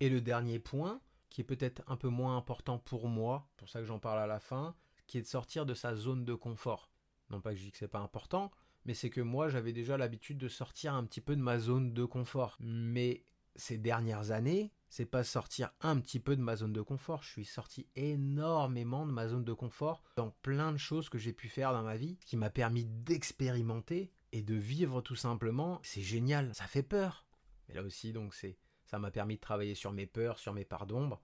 Et 0.00 0.08
le 0.08 0.20
dernier 0.20 0.58
point, 0.58 1.00
qui 1.30 1.40
est 1.40 1.44
peut-être 1.44 1.82
un 1.86 1.96
peu 1.96 2.08
moins 2.08 2.36
important 2.36 2.78
pour 2.78 3.08
moi, 3.08 3.48
pour 3.56 3.68
ça 3.68 3.80
que 3.80 3.86
j'en 3.86 3.98
parle 3.98 4.18
à 4.18 4.26
la 4.26 4.40
fin, 4.40 4.74
qui 5.06 5.18
est 5.18 5.22
de 5.22 5.26
sortir 5.26 5.64
de 5.64 5.74
sa 5.74 5.94
zone 5.94 6.24
de 6.24 6.34
confort. 6.34 6.90
Non 7.30 7.40
pas 7.40 7.52
que 7.52 7.56
je 7.56 7.62
dis 7.62 7.70
que 7.70 7.78
c'est 7.78 7.88
pas 7.88 8.00
important, 8.00 8.50
mais 8.84 8.94
c'est 8.94 9.10
que 9.10 9.20
moi 9.20 9.48
j'avais 9.48 9.72
déjà 9.72 9.96
l'habitude 9.96 10.38
de 10.38 10.48
sortir 10.48 10.94
un 10.94 11.04
petit 11.04 11.20
peu 11.20 11.36
de 11.36 11.40
ma 11.40 11.58
zone 11.58 11.94
de 11.94 12.04
confort. 12.04 12.56
Mais 12.60 13.24
ces 13.56 13.78
dernières 13.78 14.30
années, 14.30 14.72
c'est 14.88 15.06
pas 15.06 15.24
sortir 15.24 15.72
un 15.80 15.98
petit 16.00 16.20
peu 16.20 16.36
de 16.36 16.42
ma 16.42 16.56
zone 16.56 16.72
de 16.72 16.82
confort. 16.82 17.22
Je 17.22 17.30
suis 17.30 17.44
sorti 17.44 17.86
énormément 17.96 19.06
de 19.06 19.12
ma 19.12 19.28
zone 19.28 19.44
de 19.44 19.52
confort 19.52 20.02
dans 20.16 20.30
plein 20.42 20.72
de 20.72 20.76
choses 20.76 21.08
que 21.08 21.18
j'ai 21.18 21.32
pu 21.32 21.48
faire 21.48 21.72
dans 21.72 21.82
ma 21.82 21.96
vie, 21.96 22.18
qui 22.26 22.36
m'a 22.36 22.50
permis 22.50 22.84
d'expérimenter 22.84 24.12
et 24.32 24.42
de 24.42 24.54
vivre 24.54 25.00
tout 25.00 25.16
simplement. 25.16 25.80
C'est 25.82 26.02
génial, 26.02 26.54
ça 26.54 26.66
fait 26.66 26.82
peur. 26.82 27.26
Mais 27.68 27.74
là 27.74 27.82
aussi, 27.82 28.12
donc, 28.12 28.34
c'est, 28.34 28.58
ça 28.84 28.98
m'a 28.98 29.10
permis 29.10 29.36
de 29.36 29.40
travailler 29.40 29.74
sur 29.74 29.92
mes 29.92 30.06
peurs, 30.06 30.38
sur 30.38 30.52
mes 30.52 30.64
parts 30.64 30.86
d'ombre, 30.86 31.22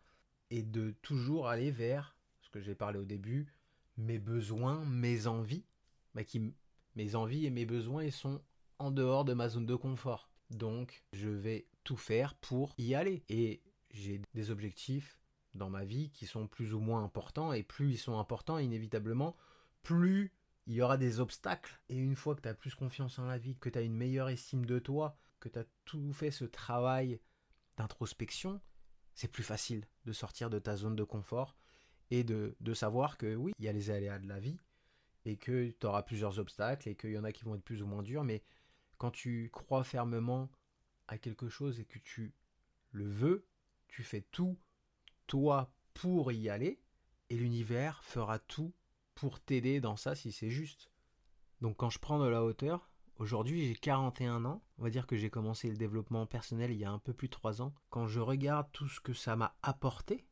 et 0.51 0.63
de 0.63 0.93
toujours 1.03 1.49
aller 1.49 1.71
vers 1.71 2.17
ce 2.41 2.51
que 2.51 2.61
j'ai 2.61 2.75
parlé 2.75 2.99
au 2.99 3.05
début, 3.05 3.53
mes 3.99 4.19
besoins, 4.19 4.85
mes 4.87 5.27
envies, 5.27 5.67
bah, 6.15 6.25
qui, 6.25 6.55
mes 6.97 7.15
envies 7.15 7.45
et 7.45 7.51
mes 7.51 7.67
besoins, 7.67 8.05
ils 8.05 8.13
sont 8.13 8.41
en 8.79 8.91
dehors 8.91 9.25
de 9.25 9.35
ma 9.35 9.49
zone 9.49 9.67
de 9.67 9.75
confort. 9.75 10.31
Donc, 10.51 11.05
je 11.13 11.29
vais 11.29 11.67
tout 11.89 11.97
faire 11.97 12.35
pour 12.35 12.75
y 12.77 12.95
aller. 12.95 13.25
Et 13.31 13.63
j'ai 13.91 14.21
des 14.35 14.51
objectifs 14.51 15.19
dans 15.55 15.71
ma 15.71 15.87
vie 15.87 16.11
qui 16.11 16.27
sont 16.27 16.47
plus 16.47 16.75
ou 16.75 16.81
moins 16.81 17.03
importants, 17.03 17.55
et 17.55 17.63
plus 17.63 17.93
ils 17.93 17.99
sont 17.99 18.19
importants, 18.19 18.59
inévitablement, 18.59 19.35
plus 19.83 20.35
il 20.67 20.75
y 20.75 20.83
aura 20.83 20.99
des 20.99 21.19
obstacles. 21.19 21.81
Et 21.89 21.97
une 21.97 22.15
fois 22.15 22.35
que 22.35 22.43
tu 22.43 22.49
as 22.49 22.53
plus 22.53 22.75
confiance 22.75 23.19
en 23.19 23.25
la 23.25 23.39
vie, 23.39 23.57
que 23.57 23.71
tu 23.71 23.79
as 23.79 23.81
une 23.81 23.97
meilleure 23.97 24.29
estime 24.29 24.67
de 24.67 24.79
toi, 24.79 25.17
que 25.41 25.49
tu 25.49 25.59
as 25.59 25.65
tout 25.87 26.13
fait 26.13 26.31
ce 26.31 26.45
travail 26.45 27.23
d'introspection, 27.79 28.61
c'est 29.15 29.33
plus 29.33 29.43
facile 29.43 29.87
de 30.05 30.13
sortir 30.13 30.51
de 30.51 30.59
ta 30.59 30.77
zone 30.77 30.95
de 30.95 31.05
confort 31.05 31.57
et 32.11 32.23
de, 32.23 32.55
de 32.61 32.75
savoir 32.75 33.17
que 33.17 33.35
oui, 33.35 33.53
il 33.59 33.65
y 33.65 33.69
a 33.69 33.73
les 33.73 33.89
aléas 33.89 34.19
de 34.19 34.29
la 34.29 34.41
vie 34.41 34.59
et 35.25 35.39
que 35.39 35.71
tu 35.71 35.87
auras 35.87 36.03
plusieurs 36.03 36.39
obstacles 36.39 36.91
et 36.91 36.97
qu'il 36.97 37.13
y 37.13 37.19
en 37.19 37.25
a 37.25 37.33
qui 37.33 37.45
vont 37.45 37.55
être 37.55 37.65
plus 37.65 37.83
ou 37.83 37.87
moins 37.87 38.03
durs, 38.03 38.25
mais 38.25 38.43
quand 38.99 39.11
tu 39.11 39.49
crois 39.55 39.85
fermement 39.85 40.51
à 41.09 41.19
quelque 41.19 41.49
chose 41.49 41.81
et 41.81 41.85
que 41.85 41.99
tu 41.99 42.35
le 42.93 43.09
veux, 43.09 43.47
tu 43.89 44.03
fais 44.03 44.23
tout, 44.31 44.59
toi, 45.27 45.75
pour 45.95 46.31
y 46.33 46.49
aller, 46.49 46.81
et 47.31 47.37
l'univers 47.37 48.03
fera 48.05 48.39
tout 48.39 48.73
pour 49.15 49.41
t'aider 49.41 49.81
dans 49.81 49.97
ça 49.97 50.15
si 50.15 50.33
c'est 50.33 50.51
juste. 50.51 50.91
Donc 51.61 51.77
quand 51.77 51.91
je 51.91 51.99
prends 51.99 52.21
de 52.21 52.29
la 52.29 52.45
hauteur, 52.45 52.89
aujourd'hui 53.17 53.67
j'ai 53.67 53.75
41 53.75 54.45
ans, 54.45 54.63
on 54.79 54.85
va 54.85 54.91
dire 54.91 55.07
que 55.07 55.17
j'ai 55.17 55.29
commencé 55.29 55.69
le 55.69 55.77
développement 55.77 56.25
personnel 56.27 56.71
il 56.71 56.79
y 56.79 56.85
a 56.85 56.91
un 56.91 57.01
peu 57.01 57.13
plus 57.13 57.29
de 57.29 57.33
3 57.33 57.61
ans, 57.63 57.75
quand 57.91 58.07
je 58.07 58.21
regarde 58.21 58.69
tout 58.73 58.89
ce 58.89 59.01
que 59.01 59.13
ça 59.13 59.35
m'a 59.35 59.57
apporté, 59.63 60.25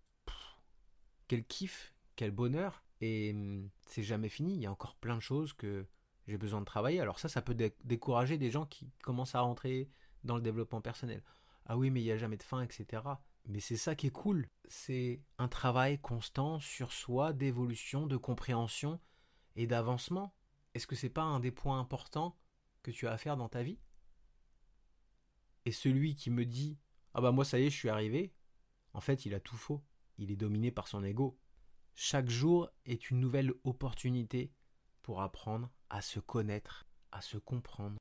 quel 1.26 1.44
kiff, 1.44 1.92
quel 2.14 2.30
bonheur, 2.30 2.84
et 3.00 3.32
hum, 3.32 3.68
c'est 3.86 4.02
jamais 4.02 4.28
fini, 4.28 4.54
il 4.54 4.60
y 4.60 4.66
a 4.66 4.70
encore 4.70 4.94
plein 4.96 5.16
de 5.16 5.22
choses 5.22 5.52
que 5.52 5.86
j'ai 6.26 6.38
besoin 6.38 6.60
de 6.60 6.64
travailler. 6.64 7.00
Alors 7.00 7.18
ça, 7.18 7.28
ça 7.28 7.42
peut 7.42 7.54
décourager 7.84 8.38
des 8.38 8.50
gens 8.50 8.66
qui 8.66 8.90
commencent 9.02 9.34
à 9.34 9.40
rentrer 9.40 9.90
dans 10.26 10.36
le 10.36 10.42
développement 10.42 10.80
personnel. 10.80 11.22
Ah 11.66 11.76
oui, 11.76 11.90
mais 11.90 12.00
il 12.00 12.04
n'y 12.04 12.12
a 12.12 12.18
jamais 12.18 12.36
de 12.36 12.42
fin, 12.42 12.62
etc. 12.62 13.02
Mais 13.46 13.60
c'est 13.60 13.76
ça 13.76 13.94
qui 13.94 14.08
est 14.08 14.12
cool. 14.12 14.48
C'est 14.68 15.22
un 15.38 15.48
travail 15.48 15.98
constant 15.98 16.60
sur 16.60 16.92
soi, 16.92 17.32
d'évolution, 17.32 18.06
de 18.06 18.16
compréhension 18.16 19.00
et 19.56 19.66
d'avancement. 19.66 20.34
Est-ce 20.74 20.86
que 20.86 20.96
c'est 20.96 21.08
pas 21.08 21.22
un 21.22 21.40
des 21.40 21.50
points 21.50 21.80
importants 21.80 22.36
que 22.82 22.90
tu 22.90 23.06
as 23.06 23.12
à 23.12 23.18
faire 23.18 23.36
dans 23.36 23.48
ta 23.48 23.62
vie? 23.62 23.78
Et 25.64 25.72
celui 25.72 26.14
qui 26.14 26.30
me 26.30 26.44
dit 26.44 26.78
Ah 27.14 27.20
bah 27.20 27.32
moi 27.32 27.44
ça 27.44 27.58
y 27.58 27.64
est, 27.64 27.70
je 27.70 27.76
suis 27.76 27.88
arrivé, 27.88 28.32
en 28.92 29.00
fait 29.00 29.26
il 29.26 29.34
a 29.34 29.40
tout 29.40 29.56
faux. 29.56 29.82
Il 30.18 30.30
est 30.30 30.36
dominé 30.36 30.70
par 30.70 30.88
son 30.88 31.04
ego. 31.04 31.38
Chaque 31.94 32.28
jour 32.28 32.70
est 32.84 33.10
une 33.10 33.20
nouvelle 33.20 33.52
opportunité 33.64 34.52
pour 35.02 35.20
apprendre 35.22 35.70
à 35.90 36.00
se 36.02 36.20
connaître, 36.20 36.86
à 37.12 37.20
se 37.20 37.38
comprendre, 37.38 37.98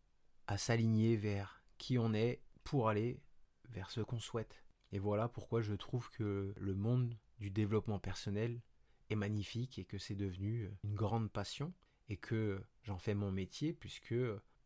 à 0.47 0.57
s'aligner 0.57 1.17
vers 1.17 1.64
qui 1.85 1.99
on 1.99 2.15
est 2.15 2.41
pour 2.63 2.89
aller 2.89 3.21
vers 3.69 3.91
ce 3.91 4.01
qu'on 4.01 4.19
souhaite. 4.19 4.65
Et 4.91 4.97
voilà 4.97 5.29
pourquoi 5.29 5.61
je 5.61 5.75
trouve 5.75 6.09
que 6.09 6.51
le 6.57 6.73
monde 6.73 7.15
du 7.37 7.51
développement 7.51 7.99
personnel 7.99 8.63
est 9.11 9.15
magnifique 9.15 9.77
et 9.77 9.85
que 9.85 9.99
c'est 9.99 10.15
devenu 10.15 10.71
une 10.83 10.95
grande 10.95 11.31
passion 11.31 11.75
et 12.09 12.17
que 12.17 12.59
j'en 12.81 12.97
fais 12.97 13.13
mon 13.13 13.31
métier 13.31 13.71
puisque 13.71 14.15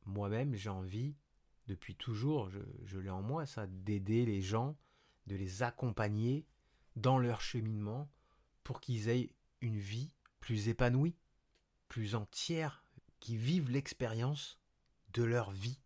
moi-même 0.06 0.56
j'ai 0.56 0.70
envie 0.70 1.18
depuis 1.68 1.94
toujours, 1.94 2.50
je, 2.52 2.60
je 2.86 3.00
l'ai 3.00 3.10
en 3.10 3.22
moi 3.22 3.46
ça, 3.46 3.68
d'aider 3.68 4.26
les 4.26 4.42
gens, 4.42 4.78
de 5.28 5.36
les 5.36 5.62
accompagner 5.62 6.48
dans 6.96 7.18
leur 7.18 7.42
cheminement 7.42 8.10
pour 8.64 8.80
qu'ils 8.80 9.10
aient 9.10 9.36
une 9.60 9.78
vie 9.78 10.14
plus 10.40 10.70
épanouie, 10.70 11.18
plus 11.90 12.16
entière, 12.16 12.82
qui 13.20 13.36
vivent 13.36 13.72
l'expérience 13.72 14.58
de 15.12 15.24
leur 15.24 15.52
vie. 15.52 15.82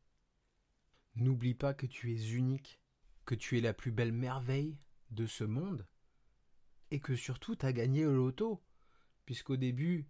N'oublie 1.15 1.53
pas 1.53 1.73
que 1.73 1.85
tu 1.85 2.13
es 2.13 2.31
unique, 2.31 2.79
que 3.25 3.35
tu 3.35 3.57
es 3.57 3.61
la 3.61 3.73
plus 3.73 3.91
belle 3.91 4.11
merveille 4.11 4.77
de 5.11 5.27
ce 5.27 5.43
monde, 5.43 5.87
et 6.91 6.99
que 6.99 7.15
surtout 7.15 7.55
tu 7.55 7.65
as 7.65 7.73
gagné 7.73 8.05
au 8.05 8.13
loto, 8.13 8.63
puisqu'au 9.25 9.57
début, 9.57 10.07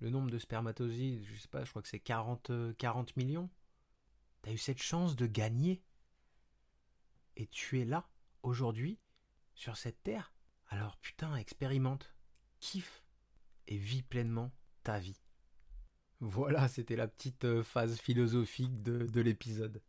le 0.00 0.10
nombre 0.10 0.30
de 0.30 0.38
spermatozoïdes, 0.38 1.24
je 1.24 1.34
sais 1.36 1.48
pas, 1.48 1.64
je 1.64 1.70
crois 1.70 1.82
que 1.82 1.88
c'est 1.88 2.00
40, 2.00 2.52
40 2.76 3.16
millions. 3.16 3.50
tu 4.42 4.50
as 4.50 4.52
eu 4.52 4.58
cette 4.58 4.82
chance 4.82 5.16
de 5.16 5.26
gagner. 5.26 5.82
Et 7.36 7.46
tu 7.46 7.80
es 7.80 7.84
là, 7.84 8.08
aujourd'hui, 8.42 8.98
sur 9.54 9.76
cette 9.76 10.02
terre. 10.02 10.32
Alors 10.68 10.96
putain, 10.98 11.36
expérimente, 11.36 12.14
kiffe 12.60 13.04
et 13.66 13.76
vis 13.76 14.02
pleinement 14.02 14.52
ta 14.82 14.98
vie. 14.98 15.20
Voilà, 16.20 16.68
c'était 16.68 16.96
la 16.96 17.06
petite 17.06 17.44
euh, 17.44 17.62
phase 17.62 17.98
philosophique 17.98 18.82
de 18.82 19.20
l'épisode. 19.20 19.82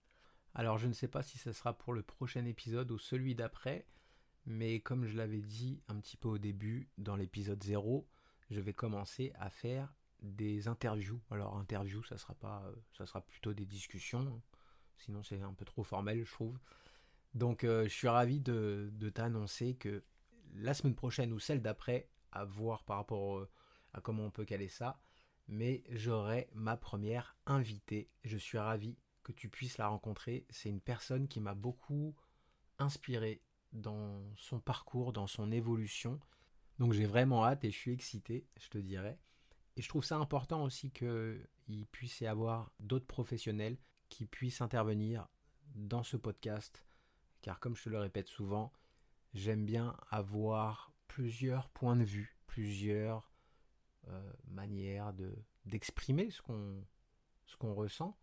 Alors 0.55 0.77
je 0.77 0.87
ne 0.87 0.93
sais 0.93 1.07
pas 1.07 1.23
si 1.23 1.37
ce 1.37 1.51
sera 1.51 1.77
pour 1.77 1.93
le 1.93 2.01
prochain 2.01 2.45
épisode 2.45 2.91
ou 2.91 2.97
celui 2.97 3.35
d'après, 3.35 3.85
mais 4.45 4.79
comme 4.79 5.05
je 5.05 5.15
l'avais 5.15 5.41
dit 5.41 5.81
un 5.87 5.99
petit 5.99 6.17
peu 6.17 6.27
au 6.27 6.37
début, 6.37 6.89
dans 6.97 7.15
l'épisode 7.15 7.63
0, 7.63 8.07
je 8.49 8.59
vais 8.59 8.73
commencer 8.73 9.31
à 9.35 9.49
faire 9.49 9.93
des 10.21 10.67
interviews. 10.67 11.21
Alors 11.29 11.55
interview, 11.57 12.03
ça 12.03 12.17
sera 12.17 12.33
pas, 12.35 12.63
euh, 12.65 12.75
ça 12.97 13.05
sera 13.05 13.21
plutôt 13.21 13.53
des 13.53 13.65
discussions. 13.65 14.41
Sinon 14.97 15.23
c'est 15.23 15.41
un 15.41 15.53
peu 15.53 15.65
trop 15.65 15.83
formel, 15.83 16.23
je 16.23 16.31
trouve. 16.31 16.59
Donc 17.33 17.63
euh, 17.63 17.83
je 17.83 17.93
suis 17.93 18.07
ravi 18.07 18.39
de, 18.39 18.91
t'annoncer 19.13 19.75
que 19.75 20.03
la 20.55 20.73
semaine 20.73 20.95
prochaine 20.95 21.31
ou 21.31 21.39
celle 21.39 21.61
d'après, 21.61 22.09
à 22.31 22.43
voir 22.43 22.83
par 22.83 22.97
rapport 22.97 23.47
à 23.93 24.01
comment 24.01 24.25
on 24.25 24.31
peut 24.31 24.45
caler 24.45 24.67
ça, 24.67 24.99
mais 25.47 25.83
j'aurai 25.89 26.49
ma 26.53 26.75
première 26.75 27.37
invitée. 27.45 28.09
Je 28.23 28.37
suis 28.37 28.57
ravi 28.57 28.97
que 29.33 29.39
tu 29.39 29.49
puisses 29.49 29.77
la 29.77 29.87
rencontrer. 29.87 30.45
C'est 30.49 30.69
une 30.69 30.81
personne 30.81 31.27
qui 31.27 31.39
m'a 31.39 31.53
beaucoup 31.53 32.15
inspiré 32.77 33.41
dans 33.73 34.23
son 34.35 34.59
parcours, 34.59 35.13
dans 35.13 35.27
son 35.27 35.51
évolution. 35.51 36.19
Donc 36.79 36.93
j'ai 36.93 37.05
vraiment 37.05 37.45
hâte 37.45 37.63
et 37.63 37.71
je 37.71 37.77
suis 37.77 37.91
excité, 37.91 38.47
je 38.59 38.69
te 38.69 38.77
dirais. 38.77 39.19
Et 39.75 39.81
je 39.81 39.89
trouve 39.89 40.03
ça 40.03 40.17
important 40.17 40.63
aussi 40.63 40.91
qu'il 40.91 41.85
puisse 41.91 42.21
y 42.21 42.27
avoir 42.27 42.71
d'autres 42.79 43.05
professionnels 43.05 43.77
qui 44.09 44.25
puissent 44.25 44.61
intervenir 44.61 45.27
dans 45.75 46.03
ce 46.03 46.17
podcast. 46.17 46.85
Car 47.41 47.59
comme 47.59 47.75
je 47.75 47.83
te 47.83 47.89
le 47.89 47.99
répète 47.99 48.27
souvent, 48.27 48.73
j'aime 49.33 49.65
bien 49.65 49.95
avoir 50.09 50.93
plusieurs 51.07 51.69
points 51.69 51.95
de 51.95 52.03
vue, 52.03 52.37
plusieurs 52.47 53.31
euh, 54.07 54.33
manières 54.47 55.13
de, 55.13 55.33
d'exprimer 55.65 56.31
ce 56.31 56.41
qu'on, 56.41 56.83
ce 57.45 57.55
qu'on 57.57 57.73
ressent 57.73 58.17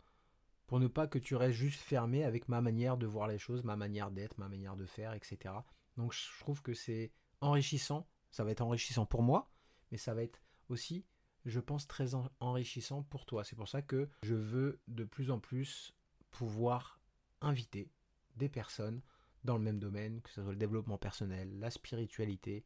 pour 0.67 0.79
ne 0.79 0.87
pas 0.87 1.07
que 1.07 1.17
tu 1.17 1.35
restes 1.35 1.57
juste 1.57 1.79
fermé 1.79 2.23
avec 2.23 2.49
ma 2.49 2.61
manière 2.61 2.97
de 2.97 3.07
voir 3.07 3.27
les 3.27 3.39
choses, 3.39 3.63
ma 3.63 3.75
manière 3.75 4.11
d'être, 4.11 4.37
ma 4.37 4.49
manière 4.49 4.75
de 4.75 4.85
faire, 4.85 5.13
etc. 5.13 5.53
Donc 5.95 6.13
je 6.13 6.39
trouve 6.39 6.61
que 6.61 6.73
c'est 6.73 7.11
enrichissant, 7.41 8.07
ça 8.31 8.43
va 8.43 8.51
être 8.51 8.61
enrichissant 8.61 9.05
pour 9.05 9.23
moi, 9.23 9.49
mais 9.91 9.97
ça 9.97 10.13
va 10.13 10.23
être 10.23 10.41
aussi, 10.69 11.05
je 11.45 11.59
pense, 11.59 11.87
très 11.87 12.13
enrichissant 12.39 13.03
pour 13.03 13.25
toi. 13.25 13.43
C'est 13.43 13.55
pour 13.55 13.69
ça 13.69 13.81
que 13.81 14.09
je 14.23 14.35
veux 14.35 14.81
de 14.87 15.05
plus 15.05 15.31
en 15.31 15.39
plus 15.39 15.95
pouvoir 16.31 16.99
inviter 17.41 17.89
des 18.35 18.49
personnes 18.49 19.01
dans 19.45 19.57
le 19.57 19.63
même 19.63 19.79
domaine, 19.79 20.21
que 20.21 20.29
ce 20.29 20.41
soit 20.41 20.51
le 20.51 20.57
développement 20.57 20.97
personnel, 20.97 21.57
la 21.59 21.71
spiritualité, 21.71 22.65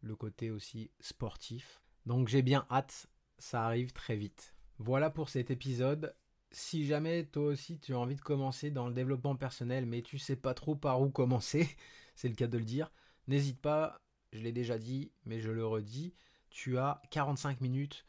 le 0.00 0.14
côté 0.14 0.50
aussi 0.50 0.92
sportif. 1.00 1.82
Donc 2.06 2.28
j'ai 2.28 2.42
bien 2.42 2.64
hâte, 2.70 3.08
ça 3.38 3.64
arrive 3.64 3.92
très 3.92 4.16
vite. 4.16 4.54
Voilà 4.78 5.10
pour 5.10 5.28
cet 5.28 5.50
épisode 5.50 6.14
si 6.54 6.86
jamais 6.86 7.24
toi 7.24 7.44
aussi 7.46 7.78
tu 7.78 7.94
as 7.94 7.98
envie 7.98 8.14
de 8.14 8.20
commencer 8.20 8.70
dans 8.70 8.86
le 8.86 8.94
développement 8.94 9.36
personnel, 9.36 9.86
mais 9.86 10.02
tu 10.02 10.18
sais 10.18 10.36
pas 10.36 10.54
trop 10.54 10.76
par 10.76 11.02
où 11.02 11.10
commencer, 11.10 11.68
c'est 12.14 12.28
le 12.28 12.34
cas 12.34 12.46
de 12.46 12.58
le 12.58 12.64
dire, 12.64 12.90
n'hésite 13.26 13.60
pas, 13.60 14.00
je 14.32 14.40
l'ai 14.40 14.52
déjà 14.52 14.78
dit, 14.78 15.12
mais 15.24 15.40
je 15.40 15.50
le 15.50 15.66
redis, 15.66 16.14
tu 16.50 16.78
as 16.78 17.02
45 17.10 17.60
minutes 17.60 18.06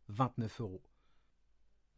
29 0.09 0.61
euros. 0.61 0.83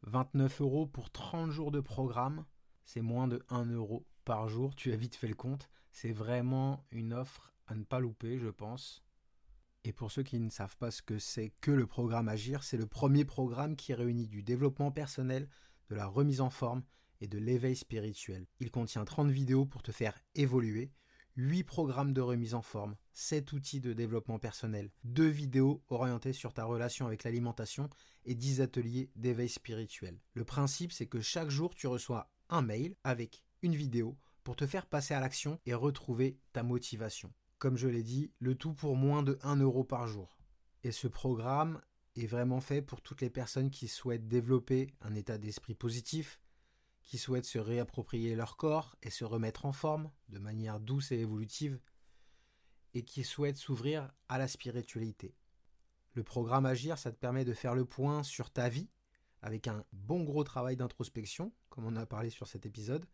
29 0.03 0.61
euros 0.61 0.87
pour 0.87 1.11
30 1.11 1.51
jours 1.51 1.70
de 1.70 1.81
programme, 1.81 2.46
c'est 2.85 3.03
moins 3.03 3.29
de 3.29 3.44
1 3.48 3.66
euro 3.72 4.07
par 4.24 4.48
jour. 4.48 4.74
Tu 4.74 4.92
as 4.92 4.96
vite 4.96 5.16
fait 5.16 5.29
le 5.29 5.35
compte. 5.35 5.68
C'est 5.90 6.12
vraiment 6.12 6.85
une 6.90 7.12
offre 7.12 7.53
à 7.66 7.74
ne 7.74 7.85
pas 7.85 8.01
louper, 8.01 8.38
je 8.38 8.48
pense. 8.48 9.05
Et 9.88 9.92
pour 9.94 10.12
ceux 10.12 10.22
qui 10.22 10.38
ne 10.38 10.51
savent 10.51 10.77
pas 10.77 10.90
ce 10.90 11.01
que 11.01 11.18
c'est 11.18 11.51
que 11.62 11.70
le 11.70 11.87
programme 11.87 12.29
Agir, 12.29 12.62
c'est 12.62 12.77
le 12.77 12.85
premier 12.85 13.24
programme 13.24 13.74
qui 13.74 13.94
réunit 13.94 14.29
du 14.29 14.42
développement 14.42 14.92
personnel, 14.92 15.48
de 15.88 15.94
la 15.94 16.05
remise 16.05 16.42
en 16.42 16.51
forme 16.51 16.83
et 17.22 17.27
de 17.27 17.38
l'éveil 17.38 17.74
spirituel. 17.74 18.46
Il 18.61 18.70
contient 18.70 19.07
30 19.07 19.31
vidéos 19.31 19.64
pour 19.64 19.83
te 19.83 19.90
faire 19.90 20.20
évoluer, 20.35 20.92
8 21.37 21.64
programmes 21.64 22.12
de 22.12 22.20
remise 22.20 22.53
en 22.53 22.61
forme, 22.61 22.96
7 23.14 23.51
outils 23.55 23.81
de 23.81 23.94
développement 23.94 24.38
personnel, 24.38 24.90
2 25.05 25.24
vidéos 25.24 25.83
orientées 25.88 26.35
sur 26.35 26.53
ta 26.53 26.66
relation 26.66 27.07
avec 27.07 27.24
l'alimentation 27.24 27.88
et 28.27 28.35
10 28.35 28.61
ateliers 28.61 29.11
d'éveil 29.16 29.48
spirituel. 29.48 30.20
Le 30.35 30.44
principe, 30.44 30.92
c'est 30.92 31.07
que 31.07 31.22
chaque 31.22 31.48
jour, 31.48 31.74
tu 31.74 31.87
reçois 31.87 32.31
un 32.51 32.61
mail 32.61 32.94
avec 33.05 33.42
une 33.62 33.74
vidéo 33.74 34.18
pour 34.44 34.55
te 34.55 34.66
faire 34.66 34.85
passer 34.85 35.14
à 35.14 35.20
l'action 35.20 35.59
et 35.64 35.72
retrouver 35.72 36.37
ta 36.53 36.62
motivation 36.62 37.33
comme 37.59 37.77
je 37.77 37.88
l'ai 37.88 38.03
dit, 38.03 38.31
le 38.38 38.55
tout 38.55 38.73
pour 38.73 38.97
moins 38.97 39.23
de 39.23 39.38
1 39.42 39.57
euro 39.57 39.85
par 39.85 40.07
jour. 40.07 40.38
Et 40.85 40.92
ce 40.92 41.09
programme 41.09 41.81
est 42.16 42.27
vraiment 42.27 42.61
fait 42.61 42.83
pour 42.83 43.01
toutes 43.01 43.21
les 43.21 43.31
personnes 43.31 43.71
qui 43.71 43.88
souhaitent 43.88 44.29
développer 44.29 44.94
un 45.01 45.14
état 45.14 45.38
d'esprit 45.38 45.75
positif, 45.75 46.40
qui 47.03 47.18
souhaitent 47.18 47.44
se 47.44 47.59
réapproprier 47.59 48.35
leur 48.35 48.57
corps 48.57 48.97
et 49.03 49.11
se 49.11 49.25
remettre 49.25 49.64
en 49.64 49.73
forme 49.73 50.11
de 50.29 50.38
manière 50.38 50.81
douce 50.81 51.11
et 51.11 51.18
évolutive, 51.18 51.81
et 52.94 53.03
qui 53.03 53.25
souhaitent 53.25 53.57
s'ouvrir 53.57 54.11
à 54.29 54.38
la 54.38 54.49
spiritualité. 54.49 55.35
Le 56.14 56.23
programme 56.23 56.66
Agir, 56.66 56.99
ça 56.99 57.12
te 57.12 57.16
permet 57.16 57.44
de 57.44 57.55
faire 57.55 57.75
le 57.75 57.85
point 57.85 58.23
sur 58.23 58.51
ta 58.51 58.68
vie, 58.68 58.88
avec 59.42 59.68
un 59.68 59.85
bon 59.92 60.25
gros 60.25 60.44
travail 60.44 60.77
d'introspection, 60.77 61.53
comme 61.68 61.87
on 61.87 61.97
a 61.97 62.07
parlé 62.07 62.31
sur 62.31 62.49
cet 62.49 62.66
épisode, 62.66 63.07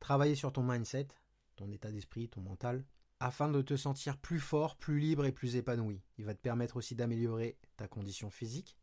travailler 0.00 0.34
sur 0.34 0.52
ton 0.52 0.62
mindset, 0.62 1.08
ton 1.56 1.70
état 1.72 1.90
d'esprit, 1.90 2.28
ton 2.28 2.40
mental, 2.40 2.84
afin 3.20 3.48
de 3.48 3.62
te 3.62 3.76
sentir 3.76 4.18
plus 4.18 4.40
fort, 4.40 4.76
plus 4.76 4.98
libre 4.98 5.24
et 5.24 5.32
plus 5.32 5.56
épanoui. 5.56 6.02
Il 6.18 6.24
va 6.24 6.34
te 6.34 6.40
permettre 6.40 6.76
aussi 6.76 6.94
d'améliorer 6.94 7.58
ta 7.76 7.88
condition 7.88 8.30
physique, 8.30 8.76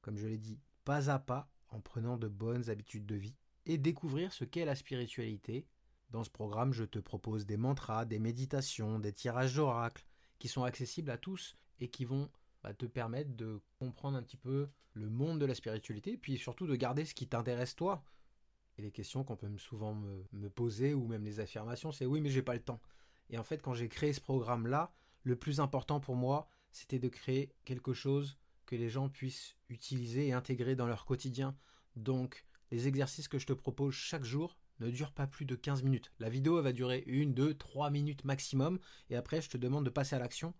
comme 0.00 0.16
je 0.16 0.26
l'ai 0.26 0.38
dit, 0.38 0.60
pas 0.84 1.10
à 1.10 1.18
pas, 1.18 1.50
en 1.70 1.80
prenant 1.80 2.16
de 2.16 2.28
bonnes 2.28 2.70
habitudes 2.70 3.06
de 3.06 3.16
vie, 3.16 3.36
et 3.66 3.78
découvrir 3.78 4.32
ce 4.32 4.44
qu'est 4.44 4.64
la 4.64 4.76
spiritualité. 4.76 5.66
Dans 6.10 6.22
ce 6.22 6.30
programme, 6.30 6.72
je 6.72 6.84
te 6.84 6.98
propose 6.98 7.46
des 7.46 7.56
mantras, 7.56 8.04
des 8.04 8.20
méditations, 8.20 9.00
des 9.00 9.12
tirages 9.12 9.56
d'oracles, 9.56 10.04
qui 10.38 10.48
sont 10.48 10.64
accessibles 10.64 11.10
à 11.10 11.18
tous 11.18 11.56
et 11.80 11.88
qui 11.88 12.04
vont 12.04 12.30
bah, 12.62 12.74
te 12.74 12.86
permettre 12.86 13.34
de 13.34 13.60
comprendre 13.78 14.16
un 14.16 14.22
petit 14.22 14.36
peu 14.36 14.68
le 14.92 15.08
monde 15.08 15.40
de 15.40 15.46
la 15.46 15.54
spiritualité, 15.54 16.16
puis 16.16 16.38
surtout 16.38 16.66
de 16.66 16.76
garder 16.76 17.04
ce 17.04 17.14
qui 17.14 17.26
t'intéresse 17.26 17.74
toi. 17.74 18.04
Et 18.76 18.82
les 18.82 18.92
questions 18.92 19.24
qu'on 19.24 19.36
peut 19.36 19.50
souvent 19.58 19.94
me, 19.94 20.24
me 20.32 20.50
poser, 20.50 20.94
ou 20.94 21.06
même 21.06 21.24
les 21.24 21.40
affirmations, 21.40 21.92
c'est 21.92 22.06
oui 22.06 22.20
mais 22.20 22.30
j'ai 22.30 22.42
pas 22.42 22.54
le 22.54 22.62
temps. 22.62 22.80
Et 23.30 23.38
en 23.38 23.42
fait, 23.42 23.62
quand 23.62 23.74
j'ai 23.74 23.88
créé 23.88 24.12
ce 24.12 24.20
programme-là, 24.20 24.92
le 25.22 25.36
plus 25.36 25.60
important 25.60 26.00
pour 26.00 26.16
moi, 26.16 26.48
c'était 26.70 26.98
de 26.98 27.08
créer 27.08 27.52
quelque 27.64 27.94
chose 27.94 28.38
que 28.66 28.76
les 28.76 28.88
gens 28.88 29.08
puissent 29.08 29.56
utiliser 29.68 30.28
et 30.28 30.32
intégrer 30.32 30.76
dans 30.76 30.86
leur 30.86 31.04
quotidien. 31.04 31.56
Donc, 31.96 32.44
les 32.70 32.88
exercices 32.88 33.28
que 33.28 33.38
je 33.38 33.46
te 33.46 33.52
propose 33.52 33.94
chaque 33.94 34.24
jour 34.24 34.58
ne 34.80 34.90
durent 34.90 35.12
pas 35.12 35.26
plus 35.26 35.44
de 35.44 35.54
15 35.54 35.82
minutes. 35.82 36.12
La 36.18 36.28
vidéo 36.28 36.60
va 36.60 36.72
durer 36.72 37.04
1, 37.06 37.26
2, 37.26 37.54
3 37.54 37.90
minutes 37.90 38.24
maximum. 38.24 38.78
Et 39.10 39.16
après, 39.16 39.40
je 39.40 39.48
te 39.48 39.56
demande 39.56 39.84
de 39.84 39.90
passer 39.90 40.16
à 40.16 40.18
l'action. 40.18 40.54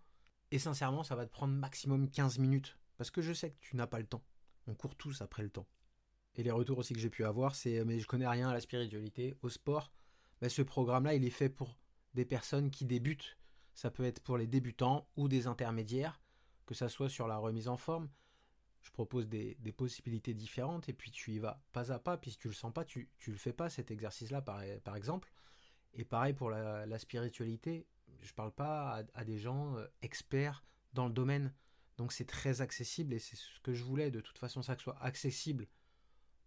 Et 0.51 0.59
sincèrement, 0.59 1.03
ça 1.03 1.15
va 1.15 1.25
te 1.25 1.31
prendre 1.31 1.53
maximum 1.53 2.09
15 2.09 2.39
minutes. 2.39 2.77
Parce 2.97 3.11
que 3.11 3.21
je 3.21 3.33
sais 3.33 3.51
que 3.51 3.59
tu 3.59 3.75
n'as 3.75 3.87
pas 3.87 3.99
le 3.99 4.05
temps. 4.05 4.23
On 4.67 4.73
court 4.73 4.95
tous 4.95 5.21
après 5.21 5.43
le 5.43 5.49
temps. 5.49 5.67
Et 6.35 6.43
les 6.43 6.51
retours 6.51 6.77
aussi 6.77 6.93
que 6.93 6.99
j'ai 6.99 7.09
pu 7.09 7.25
avoir, 7.25 7.55
c'est 7.55 7.83
mais 7.85 7.99
je 7.99 8.07
connais 8.07 8.27
rien 8.27 8.49
à 8.49 8.53
la 8.53 8.59
spiritualité, 8.59 9.35
au 9.41 9.49
sport. 9.49 9.91
Mais 10.41 10.49
ce 10.49 10.61
programme-là, 10.61 11.13
il 11.15 11.25
est 11.25 11.29
fait 11.29 11.49
pour 11.49 11.77
des 12.15 12.25
personnes 12.25 12.71
qui 12.71 12.85
débutent. 12.85 13.37
Ça 13.73 13.91
peut 13.91 14.05
être 14.05 14.21
pour 14.21 14.37
les 14.37 14.47
débutants 14.47 15.07
ou 15.17 15.27
des 15.27 15.47
intermédiaires, 15.47 16.21
que 16.65 16.73
ça 16.73 16.89
soit 16.89 17.09
sur 17.09 17.27
la 17.27 17.37
remise 17.37 17.67
en 17.67 17.77
forme. 17.77 18.09
Je 18.81 18.91
propose 18.91 19.27
des, 19.27 19.57
possibilités 19.75 20.33
différentes 20.33 20.87
et 20.89 20.93
puis 20.93 21.11
tu 21.11 21.33
y 21.33 21.39
vas 21.39 21.61
pas 21.73 21.91
à 21.91 21.99
pas. 21.99 22.17
Puis 22.17 22.31
si 22.31 22.37
tu 22.37 22.47
le 22.47 22.53
sens 22.53 22.73
pas, 22.73 22.85
tu, 22.85 23.09
le 23.27 23.37
fais 23.37 23.53
pas 23.53 23.69
cet 23.69 23.91
exercice-là 23.91 24.41
par, 24.41 24.61
par 24.83 24.95
exemple. 24.95 25.31
Et 25.93 26.05
pareil 26.05 26.33
pour 26.33 26.49
la, 26.49 26.99
spiritualité, 26.99 27.85
je 28.21 28.33
parle 28.33 28.51
pas 28.51 29.03
à, 29.13 29.23
des 29.25 29.37
gens 29.37 29.75
euh, 29.77 29.85
experts 30.01 30.63
dans 30.93 31.07
le 31.07 31.13
domaine. 31.13 31.53
Donc 31.97 32.13
c'est 32.13 32.25
très 32.25 32.61
accessible 32.61 33.13
et 33.13 33.19
c'est 33.19 33.35
ce 33.35 33.59
que 33.61 33.73
je 33.73 33.83
voulais 33.83 34.11
de 34.11 34.21
toute 34.21 34.37
façon, 34.37 34.61
ça 34.61 34.75
que 34.75 34.81
soit 34.81 35.01
accessible 35.01 35.67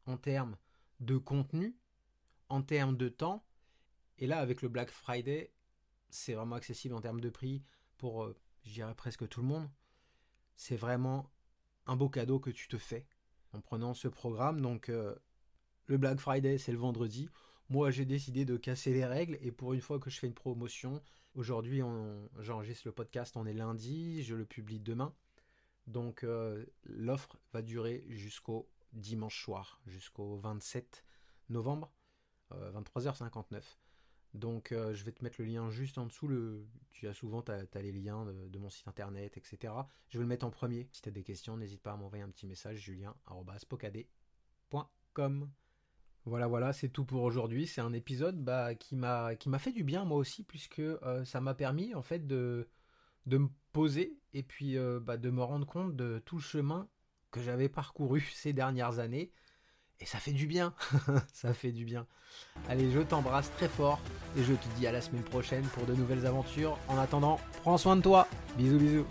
en 0.06 0.16
termes 0.16 0.56
de 1.00 1.18
contenu, 1.18 1.76
en 2.48 2.62
termes 2.62 2.96
de 2.96 3.08
temps. 3.08 3.44
Et 4.18 4.26
là, 4.26 4.38
avec 4.38 4.62
le 4.62 4.68
Black 4.68 4.90
Friday, 4.90 5.52
c'est 6.10 6.34
vraiment 6.34 6.56
accessible 6.56 6.94
en 6.94 7.00
termes 7.00 7.20
de 7.20 7.30
prix 7.30 7.62
pour, 7.96 8.24
euh, 8.24 8.36
je 8.64 8.72
dirais 8.72 8.94
presque 8.94 9.28
tout 9.28 9.40
le 9.40 9.46
monde. 9.46 9.68
C'est 10.56 10.76
vraiment 10.76 11.30
un 11.86 11.96
beau 11.96 12.08
cadeau 12.08 12.38
que 12.38 12.50
tu 12.50 12.68
te 12.68 12.78
fais 12.78 13.06
en 13.52 13.60
prenant 13.60 13.94
ce 13.94 14.08
programme. 14.08 14.60
Donc, 14.60 14.88
euh, 14.88 15.14
le 15.86 15.98
Black 15.98 16.18
Friday, 16.18 16.58
c'est 16.58 16.72
le 16.72 16.78
vendredi. 16.78 17.28
Moi, 17.68 17.90
j'ai 17.90 18.04
décidé 18.04 18.44
de 18.44 18.56
casser 18.56 18.92
les 18.92 19.04
règles 19.04 19.38
et 19.40 19.52
pour 19.52 19.74
une 19.74 19.80
fois 19.80 19.98
que 19.98 20.10
je 20.10 20.18
fais 20.18 20.26
une 20.26 20.34
promotion, 20.34 21.02
aujourd'hui, 21.34 21.82
j'enregistre 22.38 22.86
le 22.86 22.92
podcast, 22.92 23.36
on 23.36 23.46
est 23.46 23.52
lundi, 23.52 24.22
je 24.22 24.34
le 24.34 24.46
publie 24.46 24.80
demain. 24.80 25.14
Donc, 25.86 26.24
euh, 26.24 26.64
l'offre 26.84 27.38
va 27.52 27.62
durer 27.62 28.04
jusqu'au 28.08 28.68
dimanche 28.92 29.42
soir, 29.42 29.80
jusqu'au 29.86 30.36
27 30.36 31.04
novembre, 31.50 31.92
23h59. 32.50 33.62
Donc 34.34 34.72
euh, 34.72 34.92
je 34.94 35.04
vais 35.04 35.12
te 35.12 35.24
mettre 35.24 35.40
le 35.40 35.46
lien 35.46 35.70
juste 35.70 35.96
en 35.98 36.06
dessous. 36.06 36.28
Tu 36.90 37.06
as 37.08 37.14
souvent 37.14 37.44
les 37.74 37.92
liens 37.92 38.26
de, 38.26 38.58
mon 38.58 38.70
site 38.70 38.88
internet, 38.88 39.36
etc. 39.36 39.74
Je 40.08 40.18
vais 40.18 40.24
le 40.24 40.28
mettre 40.28 40.46
en 40.46 40.50
premier. 40.50 40.88
Si 40.92 41.02
tu 41.02 41.08
as 41.08 41.12
des 41.12 41.24
questions, 41.24 41.56
n'hésite 41.56 41.82
pas 41.82 41.92
à 41.92 41.96
m'envoyer 41.96 42.24
un 42.24 42.30
petit 42.30 42.46
message 42.46 42.78
julien.pocadé.com. 42.78 45.50
Voilà, 46.24 46.46
voilà, 46.46 46.72
c'est 46.72 46.90
tout 46.90 47.04
pour 47.04 47.22
aujourd'hui. 47.22 47.66
C'est 47.66 47.80
un 47.80 47.92
épisode 47.92 48.42
bah, 48.42 48.74
qui 48.74 48.96
m'a 48.96 49.36
fait 49.58 49.72
du 49.72 49.84
bien 49.84 50.04
moi 50.04 50.18
aussi, 50.18 50.44
puisque 50.44 50.80
euh, 50.80 51.24
ça 51.24 51.40
m'a 51.40 51.54
permis 51.54 51.94
en 51.94 52.02
fait 52.02 52.26
de, 52.26 52.68
de 53.26 53.38
me 53.38 53.48
poser 53.72 54.18
et 54.34 54.42
puis 54.42 54.76
euh, 54.76 55.00
bah, 55.00 55.16
de 55.16 55.30
me 55.30 55.42
rendre 55.42 55.66
compte 55.66 55.96
de 55.96 56.20
tout 56.24 56.36
le 56.36 56.42
chemin 56.42 56.88
que 57.30 57.40
j'avais 57.40 57.68
parcouru 57.68 58.20
ces 58.34 58.52
dernières 58.52 58.98
années 58.98 59.30
et 60.00 60.06
ça 60.06 60.18
fait 60.18 60.32
du 60.32 60.46
bien. 60.46 60.74
ça 61.32 61.52
fait 61.52 61.72
du 61.72 61.84
bien. 61.84 62.06
Allez, 62.68 62.90
je 62.90 63.00
t'embrasse 63.00 63.50
très 63.56 63.68
fort 63.68 64.00
et 64.36 64.42
je 64.42 64.52
te 64.52 64.68
dis 64.78 64.86
à 64.86 64.92
la 64.92 65.00
semaine 65.00 65.22
prochaine 65.22 65.64
pour 65.74 65.86
de 65.86 65.94
nouvelles 65.94 66.26
aventures. 66.26 66.78
En 66.88 66.98
attendant, 66.98 67.40
prends 67.62 67.78
soin 67.78 67.96
de 67.96 68.02
toi. 68.02 68.28
Bisous 68.56 68.78
bisous. 68.78 69.06